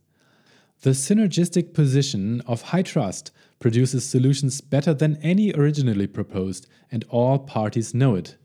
The 0.82 0.90
synergistic 0.90 1.74
position 1.74 2.40
of 2.42 2.62
high 2.62 2.82
trust 2.82 3.32
produces 3.58 4.08
solutions 4.08 4.60
better 4.60 4.94
than 4.94 5.16
any 5.16 5.52
originally 5.52 6.06
proposed, 6.06 6.68
and 6.90 7.04
all 7.08 7.40
parties 7.40 7.94
know 7.94 8.14
it. 8.14 8.36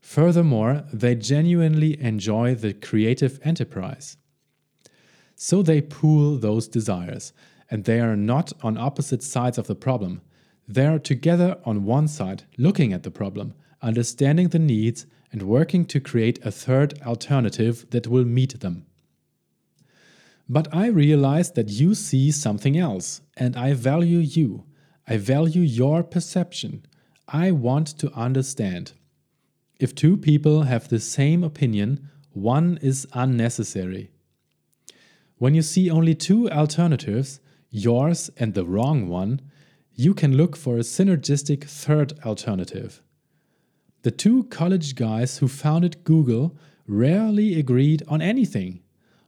Furthermore, 0.00 0.84
they 0.92 1.14
genuinely 1.14 2.00
enjoy 2.00 2.54
the 2.54 2.72
creative 2.72 3.38
enterprise. 3.42 4.16
So 5.36 5.62
they 5.62 5.82
pool 5.82 6.38
those 6.38 6.66
desires, 6.66 7.34
and 7.70 7.84
they 7.84 8.00
are 8.00 8.16
not 8.16 8.52
on 8.62 8.78
opposite 8.78 9.22
sides 9.22 9.58
of 9.58 9.66
the 9.66 9.74
problem. 9.74 10.22
They 10.66 10.86
are 10.86 10.98
together 10.98 11.58
on 11.64 11.84
one 11.84 12.08
side, 12.08 12.44
looking 12.56 12.92
at 12.92 13.02
the 13.02 13.10
problem, 13.10 13.54
understanding 13.82 14.48
the 14.48 14.58
needs, 14.58 15.06
and 15.30 15.42
working 15.42 15.84
to 15.86 16.00
create 16.00 16.44
a 16.44 16.50
third 16.50 17.00
alternative 17.02 17.86
that 17.90 18.06
will 18.06 18.24
meet 18.24 18.60
them. 18.60 18.86
But 20.48 20.68
I 20.72 20.86
realize 20.86 21.52
that 21.52 21.70
you 21.70 21.94
see 21.94 22.30
something 22.30 22.76
else, 22.78 23.20
and 23.36 23.56
I 23.56 23.72
value 23.74 24.18
you. 24.18 24.64
I 25.06 25.16
value 25.16 25.62
your 25.62 26.02
perception. 26.02 26.86
I 27.28 27.50
want 27.50 27.88
to 27.98 28.12
understand. 28.12 28.92
If 29.80 29.94
two 29.94 30.16
people 30.16 30.62
have 30.62 30.88
the 30.88 31.00
same 31.00 31.42
opinion, 31.42 32.08
one 32.32 32.78
is 32.80 33.06
unnecessary. 33.12 34.10
When 35.38 35.54
you 35.54 35.62
see 35.62 35.90
only 35.90 36.14
two 36.14 36.50
alternatives, 36.50 37.40
yours 37.70 38.30
and 38.36 38.54
the 38.54 38.64
wrong 38.64 39.08
one, 39.08 39.40
you 39.94 40.14
can 40.14 40.36
look 40.36 40.56
for 40.56 40.76
a 40.76 40.80
synergistic 40.80 41.64
third 41.64 42.18
alternative. 42.24 43.02
The 44.02 44.10
two 44.10 44.44
college 44.44 44.96
guys 44.96 45.38
who 45.38 45.48
founded 45.48 46.04
Google 46.04 46.56
rarely 46.86 47.58
agreed 47.58 48.02
on 48.08 48.20
anything. 48.20 48.80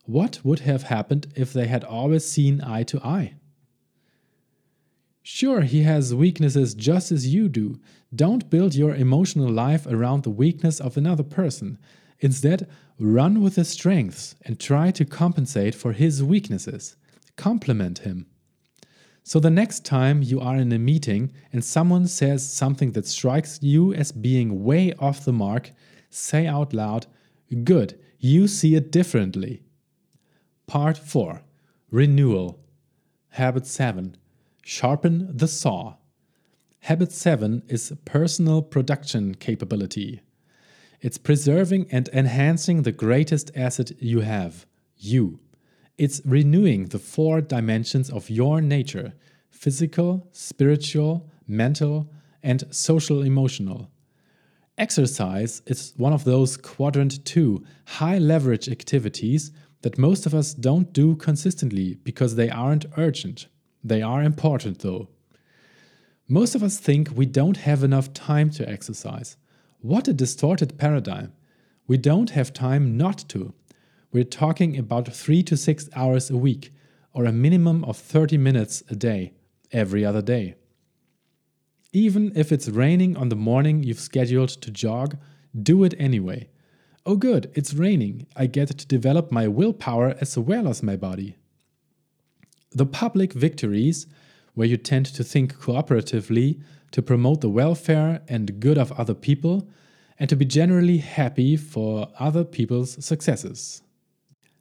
What 0.05 0.41
would 0.45 0.61
have 0.61 0.85
happened 0.85 1.29
if 1.35 1.53
they 1.53 1.67
had 1.67 1.85
always 1.85 2.25
seen 2.25 2.61
eye 2.61 2.83
to 2.85 3.01
eye? 3.01 3.35
Sure, 5.23 5.63
he 5.63 5.83
has 5.83 6.15
weaknesses 6.15 6.75
just 6.75 7.11
as 7.11 7.35
you 7.35 7.49
do. 7.49 7.81
Don't 8.15 8.49
build 8.51 8.75
your 8.75 8.95
emotional 8.95 9.51
life 9.51 9.87
around 9.87 10.23
the 10.23 10.31
weakness 10.31 10.81
of 10.81 10.97
another 10.97 11.25
person. 11.25 11.79
Instead, 12.21 12.69
run 12.99 13.41
with 13.41 13.57
his 13.57 13.69
strengths 13.69 14.37
and 14.45 14.61
try 14.61 14.91
to 14.93 15.05
compensate 15.05 15.75
for 15.75 15.93
his 15.93 16.23
weaknesses. 16.23 16.97
Compliment 17.37 17.99
him. 18.01 18.27
So, 19.29 19.41
the 19.41 19.51
next 19.51 19.85
time 19.85 20.23
you 20.23 20.39
are 20.39 20.55
in 20.55 20.71
a 20.71 20.79
meeting 20.79 21.33
and 21.53 21.65
someone 21.65 22.07
says 22.07 22.49
something 22.49 22.93
that 22.93 23.09
strikes 23.09 23.59
you 23.61 23.93
as 23.93 24.13
being 24.13 24.63
way 24.63 24.93
off 25.01 25.25
the 25.25 25.33
mark, 25.33 25.73
say 26.11 26.47
out 26.47 26.73
loud, 26.73 27.09
Good, 27.65 27.99
you 28.21 28.47
see 28.47 28.77
it 28.77 28.93
differently. 28.93 29.65
Part 30.69 30.97
4 30.97 31.43
Renewal 31.91 32.61
Habit 33.31 33.67
7 33.67 34.17
Sharpen 34.63 35.37
the 35.37 35.49
saw. 35.49 35.97
Habit 36.83 37.11
7 37.11 37.65
is 37.67 37.93
personal 38.05 38.63
production 38.63 39.35
capability. 39.35 40.21
It's 41.01 41.19
preserving 41.19 41.89
and 41.91 42.09
enhancing 42.13 42.83
the 42.83 42.93
greatest 42.93 43.51
asset 43.57 43.91
you 43.99 44.21
have 44.21 44.67
you. 44.97 45.41
It's 45.99 46.21
renewing 46.27 46.87
the 46.87 46.99
four 46.99 47.41
dimensions 47.41 48.11
of 48.11 48.29
your 48.29 48.61
nature 48.61 49.15
physical, 49.51 50.29
spiritual, 50.33 51.31
mental, 51.49 52.13
and 52.43 52.65
social 52.71 53.23
emotional. 53.23 53.91
Exercise 54.77 55.63
is 55.65 55.95
one 55.97 56.13
of 56.13 56.25
those 56.25 56.59
quadrant 56.59 57.25
2 57.25 57.65
high 57.87 58.19
leverage 58.19 58.69
activities 58.69 59.51
that 59.81 59.97
most 59.97 60.27
of 60.27 60.35
us 60.35 60.53
don't 60.53 60.93
do 60.93 61.17
consistently 61.17 61.95
because 62.05 62.35
they 62.35 62.51
aren't 62.51 62.85
urgent. 62.99 63.47
They 63.83 64.03
are 64.03 64.23
important 64.23 64.81
though. 64.81 65.09
Most 66.29 66.55
of 66.55 66.63
us 66.63 66.79
think 66.79 67.11
we 67.15 67.25
don't 67.25 67.57
have 67.59 67.83
enough 67.83 68.13
time 68.13 68.51
to 68.51 68.69
exercise. 68.69 69.39
What 69.81 70.09
a 70.09 70.13
distorted 70.13 70.77
paradigm. 70.77 71.33
We 71.87 71.97
don't 71.97 72.31
have 72.31 72.53
time 72.53 72.99
not 72.99 73.25
to. 73.29 73.55
We're 74.17 74.25
talking 74.25 74.79
about 74.79 75.13
3 75.13 75.43
to 75.43 75.59
6 75.59 75.91
hours 75.95 76.31
a 76.31 76.39
week, 76.39 76.73
or 77.13 77.27
a 77.27 77.33
minimum 77.33 77.85
of 77.85 77.99
30 77.99 78.39
minutes 78.39 78.83
a 78.89 78.95
day, 78.95 79.35
every 79.73 80.07
other 80.07 80.23
day. 80.23 80.55
Even 81.93 82.33
if 82.35 82.51
it's 82.51 82.71
raining 82.71 83.15
on 83.19 83.29
the 83.29 83.37
morning 83.37 83.83
you've 83.83 84.01
scheduled 84.01 84.49
to 84.49 84.71
jog, 84.71 85.19
do 85.55 85.85
it 85.85 85.93
anyway. 85.99 86.49
Oh, 87.05 87.17
good, 87.17 87.51
it's 87.53 87.75
raining. 87.75 88.27
I 88.35 88.47
get 88.47 88.69
to 88.69 88.87
develop 88.87 89.31
my 89.31 89.49
willpower 89.49 90.17
as 90.19 90.39
well 90.39 90.67
as 90.67 90.83
my 90.83 90.97
body. 90.97 91.37
The 92.71 92.87
public 92.87 93.35
victories, 93.35 94.07
where 94.55 94.67
you 94.67 94.79
tend 94.79 95.05
to 95.05 95.25
think 95.25 95.59
cooperatively 95.59 96.63
to 96.93 97.03
promote 97.03 97.43
the 97.43 97.51
welfare 97.51 98.23
and 98.29 98.61
good 98.61 98.79
of 98.79 98.93
other 98.93 99.13
people, 99.13 99.69
and 100.19 100.31
to 100.31 100.37
be 100.37 100.47
generally 100.47 100.97
happy 100.97 101.59
for 101.59 102.09
other 102.19 102.45
people's 102.45 103.05
successes. 103.05 103.83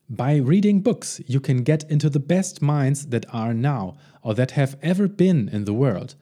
By 0.09 0.35
reading 0.35 0.81
books, 0.81 1.19
you 1.25 1.39
can 1.39 1.63
get 1.63 1.83
into 1.89 2.11
the 2.11 2.19
best 2.19 2.61
minds 2.61 3.07
that 3.07 3.25
are 3.33 3.55
now 3.55 3.97
or 4.21 4.35
that 4.35 4.51
have 4.51 4.77
ever 4.83 5.07
been 5.07 5.49
in 5.49 5.65
the 5.65 5.73
world. 5.73 6.13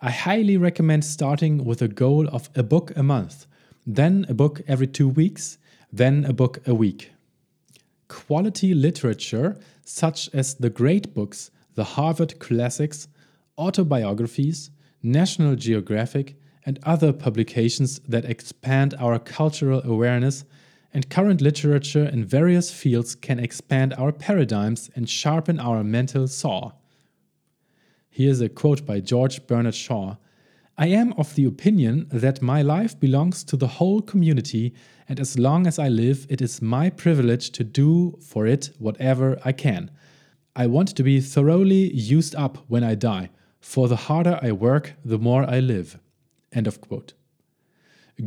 I 0.00 0.10
highly 0.10 0.56
recommend 0.56 1.04
starting 1.04 1.64
with 1.64 1.80
a 1.80 1.86
goal 1.86 2.28
of 2.28 2.50
a 2.56 2.64
book 2.64 2.92
a 2.96 3.02
month, 3.04 3.46
then 3.86 4.26
a 4.28 4.34
book 4.34 4.60
every 4.66 4.88
two 4.88 5.08
weeks, 5.08 5.58
then 5.92 6.24
a 6.24 6.32
book 6.32 6.66
a 6.66 6.74
week. 6.74 7.12
quality 8.08 8.74
literature 8.74 9.56
such 9.84 10.28
as 10.34 10.54
the 10.54 10.70
great 10.70 11.14
books, 11.14 11.50
the 11.74 11.84
Harvard 11.84 12.38
Classics, 12.38 13.06
autobiographies, 13.56 14.70
National 15.02 15.54
Geographic, 15.54 16.36
and 16.66 16.78
other 16.82 17.12
publications 17.12 18.00
that 18.00 18.24
expand 18.24 18.94
our 18.98 19.18
cultural 19.18 19.82
awareness, 19.84 20.44
and 20.92 21.10
current 21.10 21.40
literature 21.40 22.04
in 22.04 22.24
various 22.24 22.72
fields 22.72 23.14
can 23.14 23.38
expand 23.38 23.94
our 23.94 24.12
paradigms 24.12 24.90
and 24.94 25.08
sharpen 25.08 25.60
our 25.60 25.84
mental 25.84 26.26
saw. 26.26 26.72
Here's 28.10 28.40
a 28.40 28.48
quote 28.48 28.86
by 28.86 29.00
George 29.00 29.46
Bernard 29.46 29.74
Shaw 29.74 30.16
I 30.80 30.86
am 30.86 31.12
of 31.14 31.34
the 31.34 31.44
opinion 31.44 32.06
that 32.12 32.40
my 32.40 32.62
life 32.62 32.98
belongs 32.98 33.42
to 33.44 33.56
the 33.56 33.66
whole 33.66 34.00
community, 34.00 34.72
and 35.08 35.18
as 35.18 35.36
long 35.36 35.66
as 35.66 35.76
I 35.76 35.88
live, 35.88 36.24
it 36.30 36.40
is 36.40 36.62
my 36.62 36.88
privilege 36.88 37.50
to 37.50 37.64
do 37.64 38.16
for 38.22 38.46
it 38.46 38.70
whatever 38.78 39.40
I 39.44 39.50
can. 39.50 39.90
I 40.54 40.68
want 40.68 40.94
to 40.94 41.02
be 41.02 41.20
thoroughly 41.20 41.92
used 41.92 42.36
up 42.36 42.58
when 42.68 42.84
I 42.84 42.94
die, 42.94 43.30
for 43.60 43.88
the 43.88 43.96
harder 43.96 44.38
I 44.40 44.52
work, 44.52 44.94
the 45.04 45.18
more 45.18 45.42
I 45.50 45.58
live. 45.58 45.98
End 46.52 46.68
of 46.68 46.80
quote. 46.80 47.14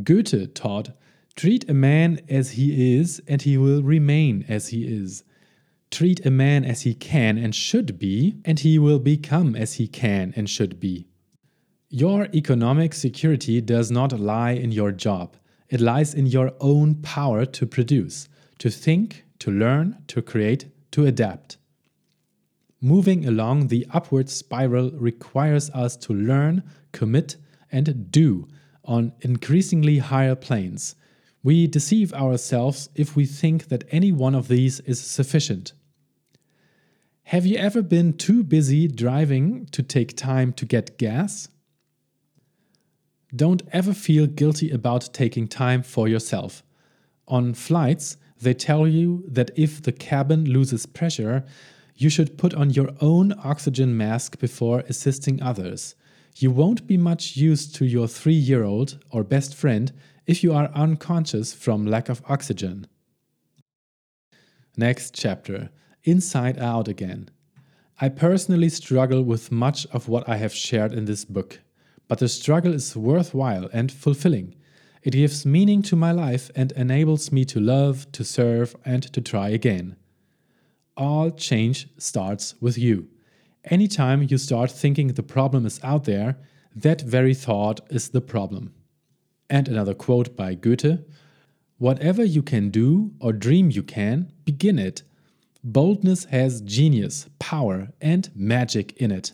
Goethe 0.02 0.52
taught, 0.52 0.90
Treat 1.34 1.68
a 1.68 1.74
man 1.74 2.20
as 2.28 2.52
he 2.52 2.96
is, 2.96 3.20
and 3.26 3.42
he 3.42 3.56
will 3.56 3.82
remain 3.82 4.44
as 4.48 4.68
he 4.68 4.84
is. 4.84 5.24
Treat 5.90 6.24
a 6.26 6.30
man 6.30 6.64
as 6.64 6.82
he 6.82 6.94
can 6.94 7.38
and 7.38 7.54
should 7.54 7.98
be, 7.98 8.36
and 8.44 8.58
he 8.58 8.78
will 8.78 8.98
become 8.98 9.56
as 9.56 9.74
he 9.74 9.88
can 9.88 10.32
and 10.36 10.48
should 10.48 10.78
be. 10.78 11.06
Your 11.88 12.28
economic 12.34 12.94
security 12.94 13.60
does 13.60 13.90
not 13.90 14.18
lie 14.18 14.52
in 14.52 14.72
your 14.72 14.92
job. 14.92 15.36
It 15.68 15.80
lies 15.80 16.14
in 16.14 16.26
your 16.26 16.52
own 16.60 16.96
power 16.96 17.44
to 17.46 17.66
produce, 17.66 18.28
to 18.58 18.70
think, 18.70 19.24
to 19.38 19.50
learn, 19.50 20.02
to 20.08 20.22
create, 20.22 20.66
to 20.92 21.06
adapt. 21.06 21.56
Moving 22.80 23.26
along 23.26 23.68
the 23.68 23.86
upward 23.90 24.28
spiral 24.28 24.90
requires 24.92 25.70
us 25.70 25.96
to 25.98 26.12
learn, 26.12 26.62
commit, 26.92 27.36
and 27.70 28.10
do 28.10 28.48
on 28.84 29.12
increasingly 29.20 29.98
higher 29.98 30.34
planes. 30.34 30.94
We 31.42 31.66
deceive 31.66 32.12
ourselves 32.12 32.88
if 32.94 33.16
we 33.16 33.26
think 33.26 33.68
that 33.68 33.84
any 33.90 34.12
one 34.12 34.34
of 34.34 34.48
these 34.48 34.80
is 34.80 35.00
sufficient. 35.00 35.72
Have 37.24 37.46
you 37.46 37.56
ever 37.56 37.82
been 37.82 38.12
too 38.12 38.44
busy 38.44 38.86
driving 38.86 39.66
to 39.72 39.82
take 39.82 40.16
time 40.16 40.52
to 40.54 40.66
get 40.66 40.98
gas? 40.98 41.48
Don't 43.34 43.62
ever 43.72 43.94
feel 43.94 44.26
guilty 44.26 44.70
about 44.70 45.14
taking 45.14 45.48
time 45.48 45.82
for 45.82 46.06
yourself. 46.06 46.62
On 47.26 47.54
flights, 47.54 48.18
they 48.40 48.52
tell 48.52 48.86
you 48.86 49.24
that 49.26 49.50
if 49.56 49.82
the 49.82 49.92
cabin 49.92 50.44
loses 50.44 50.84
pressure, 50.84 51.44
you 51.96 52.10
should 52.10 52.36
put 52.36 52.54
on 52.54 52.70
your 52.70 52.90
own 53.00 53.32
oxygen 53.42 53.96
mask 53.96 54.38
before 54.38 54.80
assisting 54.88 55.42
others. 55.42 55.94
You 56.36 56.50
won't 56.50 56.86
be 56.86 56.96
much 56.96 57.36
use 57.36 57.70
to 57.72 57.84
your 57.84 58.08
three 58.08 58.32
year 58.34 58.64
old 58.64 58.98
or 59.10 59.24
best 59.24 59.54
friend 59.54 59.92
if 60.26 60.42
you 60.42 60.52
are 60.52 60.70
unconscious 60.74 61.52
from 61.52 61.86
lack 61.86 62.08
of 62.08 62.22
oxygen. 62.28 62.86
Next 64.76 65.14
chapter 65.14 65.70
Inside 66.04 66.58
Out 66.58 66.88
Again. 66.88 67.28
I 68.00 68.08
personally 68.08 68.68
struggle 68.68 69.22
with 69.22 69.52
much 69.52 69.86
of 69.92 70.08
what 70.08 70.28
I 70.28 70.36
have 70.36 70.54
shared 70.54 70.92
in 70.92 71.04
this 71.04 71.24
book. 71.24 71.60
But 72.08 72.18
the 72.18 72.28
struggle 72.28 72.74
is 72.74 72.96
worthwhile 72.96 73.68
and 73.72 73.90
fulfilling. 73.90 74.54
It 75.02 75.12
gives 75.12 75.46
meaning 75.46 75.82
to 75.82 75.96
my 75.96 76.12
life 76.12 76.50
and 76.54 76.72
enables 76.72 77.32
me 77.32 77.44
to 77.46 77.60
love, 77.60 78.10
to 78.12 78.24
serve, 78.24 78.76
and 78.84 79.02
to 79.12 79.20
try 79.20 79.48
again. 79.48 79.96
All 80.96 81.30
change 81.30 81.88
starts 81.98 82.54
with 82.60 82.76
you. 82.76 83.08
Anytime 83.64 84.26
you 84.28 84.38
start 84.38 84.70
thinking 84.70 85.08
the 85.08 85.22
problem 85.22 85.66
is 85.66 85.80
out 85.82 86.04
there, 86.04 86.38
that 86.74 87.02
very 87.02 87.34
thought 87.34 87.80
is 87.90 88.08
the 88.10 88.20
problem. 88.20 88.74
And 89.52 89.68
another 89.68 89.94
quote 89.94 90.34
by 90.36 90.54
Goethe 90.54 91.04
Whatever 91.78 92.24
you 92.24 92.42
can 92.42 92.70
do 92.70 93.12
or 93.20 93.32
dream 93.32 93.70
you 93.70 93.84
can, 93.84 94.32
begin 94.44 94.80
it. 94.80 95.04
Boldness 95.62 96.24
has 96.24 96.60
genius, 96.60 97.28
power, 97.38 97.92
and 98.00 98.30
magic 98.34 98.92
in 98.96 99.12
it 99.12 99.32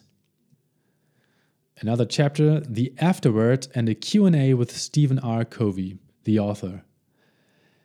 another 1.80 2.04
chapter, 2.04 2.60
The 2.60 2.92
Afterword, 2.98 3.68
and 3.74 3.88
a 3.88 3.94
Q&A 3.94 4.54
with 4.54 4.76
Stephen 4.76 5.18
R. 5.18 5.44
Covey, 5.44 5.98
the 6.24 6.38
author. 6.38 6.82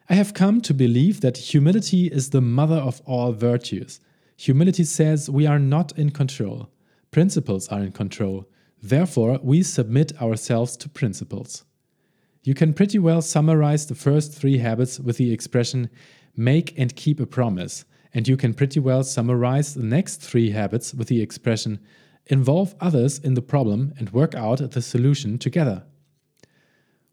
I 0.09 0.15
have 0.15 0.33
come 0.33 0.61
to 0.61 0.73
believe 0.73 1.21
that 1.21 1.37
humility 1.37 2.07
is 2.07 2.29
the 2.29 2.41
mother 2.41 2.75
of 2.75 3.01
all 3.05 3.31
virtues. 3.31 3.99
Humility 4.37 4.83
says 4.83 5.29
we 5.29 5.45
are 5.45 5.59
not 5.59 5.97
in 5.97 6.09
control. 6.09 6.69
Principles 7.11 7.67
are 7.69 7.81
in 7.81 7.91
control. 7.91 8.49
Therefore, 8.81 9.39
we 9.41 9.63
submit 9.63 10.19
ourselves 10.21 10.75
to 10.77 10.89
principles. 10.89 11.63
You 12.43 12.53
can 12.53 12.73
pretty 12.73 12.99
well 12.99 13.21
summarize 13.21 13.87
the 13.87 13.95
first 13.95 14.33
three 14.33 14.57
habits 14.57 14.99
with 14.99 15.15
the 15.15 15.31
expression 15.31 15.89
make 16.35 16.77
and 16.77 16.93
keep 16.93 17.21
a 17.21 17.25
promise, 17.25 17.85
and 18.13 18.27
you 18.27 18.35
can 18.35 18.53
pretty 18.53 18.81
well 18.81 19.03
summarize 19.03 19.73
the 19.73 19.83
next 19.83 20.17
three 20.17 20.51
habits 20.51 20.93
with 20.93 21.07
the 21.07 21.21
expression 21.21 21.79
involve 22.27 22.75
others 22.79 23.19
in 23.19 23.33
the 23.33 23.41
problem, 23.41 23.93
and 23.97 24.11
work 24.11 24.33
out 24.35 24.71
the 24.71 24.81
solution 24.81 25.37
together. 25.37 25.83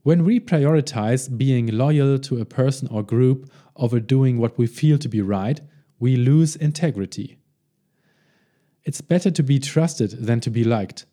When 0.02 0.24
we 0.24 0.40
prioritize 0.40 1.36
being 1.36 1.66
loyal 1.66 2.18
to 2.20 2.40
a 2.40 2.44
person 2.44 2.88
or 2.88 3.02
group 3.02 3.50
over 3.76 4.00
doing 4.00 4.38
what 4.38 4.56
we 4.56 4.66
feel 4.66 4.98
to 4.98 5.08
be 5.08 5.20
right, 5.20 5.60
we 5.98 6.16
lose 6.16 6.56
integrity. 6.56 7.38
It's 8.84 9.00
better 9.00 9.30
to 9.30 9.42
be 9.42 9.58
trusted 9.58 10.10
than 10.10 10.40
to 10.40 10.50
be 10.50 10.64
liked. 10.64 11.06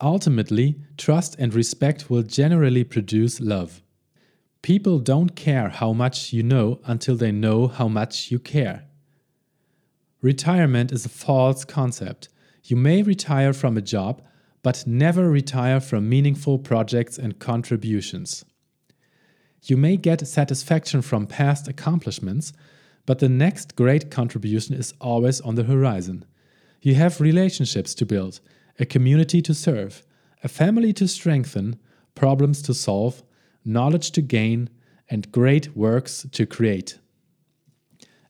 Ultimately, 0.00 0.76
trust 0.96 1.36
and 1.38 1.52
respect 1.52 2.08
will 2.08 2.22
generally 2.22 2.84
produce 2.84 3.40
love. 3.40 3.82
People 4.62 4.98
don't 4.98 5.36
care 5.36 5.68
how 5.68 5.92
much 5.92 6.32
you 6.32 6.42
know 6.42 6.80
until 6.84 7.16
they 7.16 7.32
know 7.32 7.68
how 7.68 7.88
much 7.88 8.30
you 8.30 8.38
care. 8.38 8.84
Retirement 10.22 10.92
is 10.92 11.04
a 11.04 11.10
false 11.10 11.64
concept. 11.64 12.28
You 12.64 12.76
may 12.76 13.02
retire 13.02 13.52
from 13.52 13.76
a 13.76 13.82
job, 13.82 14.22
but 14.62 14.86
never 14.86 15.30
retire 15.30 15.80
from 15.80 16.08
meaningful 16.08 16.58
projects 16.58 17.18
and 17.18 17.38
contributions. 17.38 18.44
You 19.62 19.76
may 19.76 19.96
get 19.96 20.26
satisfaction 20.26 21.02
from 21.02 21.26
past 21.26 21.68
accomplishments, 21.68 22.52
but 23.06 23.18
the 23.18 23.28
next 23.28 23.76
great 23.76 24.10
contribution 24.10 24.74
is 24.74 24.94
always 25.00 25.40
on 25.40 25.54
the 25.54 25.64
horizon. 25.64 26.24
You 26.82 26.94
have 26.94 27.20
relationships 27.20 27.94
to 27.94 28.06
build, 28.06 28.40
a 28.80 28.86
community 28.86 29.42
to 29.42 29.54
serve, 29.54 30.02
a 30.42 30.48
family 30.48 30.92
to 30.94 31.06
strengthen, 31.06 31.78
problems 32.14 32.62
to 32.62 32.72
solve, 32.72 33.22
knowledge 33.64 34.10
to 34.12 34.22
gain, 34.22 34.70
and 35.10 35.30
great 35.30 35.76
works 35.76 36.26
to 36.32 36.46
create. 36.46 36.98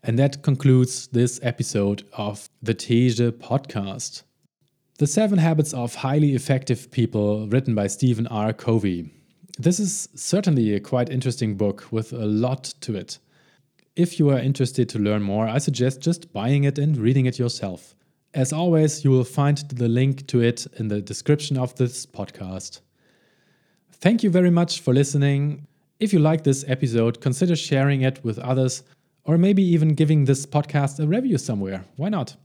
And 0.03 0.19
that 0.19 0.43
concludes 0.43 1.07
this 1.09 1.39
episode 1.43 2.03
of 2.15 2.49
the 2.61 2.75
These 2.75 3.21
podcast. 3.21 4.23
The 4.99 5.07
Seven 5.07 5.39
Habits 5.39 5.73
of 5.73 5.95
Highly 5.95 6.35
Effective 6.35 6.91
People, 6.91 7.47
written 7.47 7.75
by 7.75 7.87
Stephen 7.87 8.27
R. 8.27 8.53
Covey. 8.53 9.11
This 9.59 9.79
is 9.79 10.09
certainly 10.15 10.75
a 10.75 10.81
quite 10.81 11.11
interesting 11.11 11.57
book 11.57 11.87
with 11.93 12.13
a 12.13 12.27
lot 12.27 12.75
to 12.81 12.97
it. 12.97 13.19
If 13.95 14.19
you 14.19 14.31
are 14.31 14.39
interested 14.39 14.89
to 14.91 14.99
learn 14.99 15.23
more, 15.23 15.47
I 15.47 15.59
suggest 15.59 16.01
just 16.01 16.33
buying 16.33 16.65
it 16.65 16.79
and 16.79 16.97
reading 16.97 17.27
it 17.27 17.39
yourself. 17.39 17.95
As 18.33 18.53
always, 18.53 19.05
you 19.05 19.11
will 19.11 19.25
find 19.25 19.59
the 19.59 19.89
link 19.89 20.27
to 20.29 20.41
it 20.41 20.67
in 20.79 20.89
the 20.89 21.01
description 21.01 21.59
of 21.59 21.75
this 21.75 22.07
podcast. 22.07 22.81
Thank 23.93 24.23
you 24.23 24.31
very 24.31 24.51
much 24.51 24.81
for 24.81 24.95
listening. 24.95 25.67
If 25.99 26.13
you 26.13 26.21
like 26.21 26.45
this 26.45 26.65
episode, 26.69 27.21
consider 27.21 27.57
sharing 27.57 28.03
it 28.03 28.25
with 28.25 28.39
others 28.39 28.83
or 29.25 29.37
maybe 29.37 29.63
even 29.63 29.95
giving 29.95 30.25
this 30.25 30.47
podcast 30.47 31.03
a 31.03 31.07
review 31.07 31.39
somewhere. 31.39 31.85
Why 31.97 32.09
not? 32.09 32.37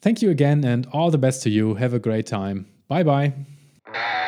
Thank 0.00 0.22
you 0.22 0.30
again 0.30 0.64
and 0.64 0.86
all 0.92 1.10
the 1.10 1.18
best 1.18 1.42
to 1.42 1.50
you. 1.50 1.74
Have 1.74 1.92
a 1.92 1.98
great 1.98 2.26
time. 2.26 2.66
Bye 2.86 3.02
bye. 3.02 4.26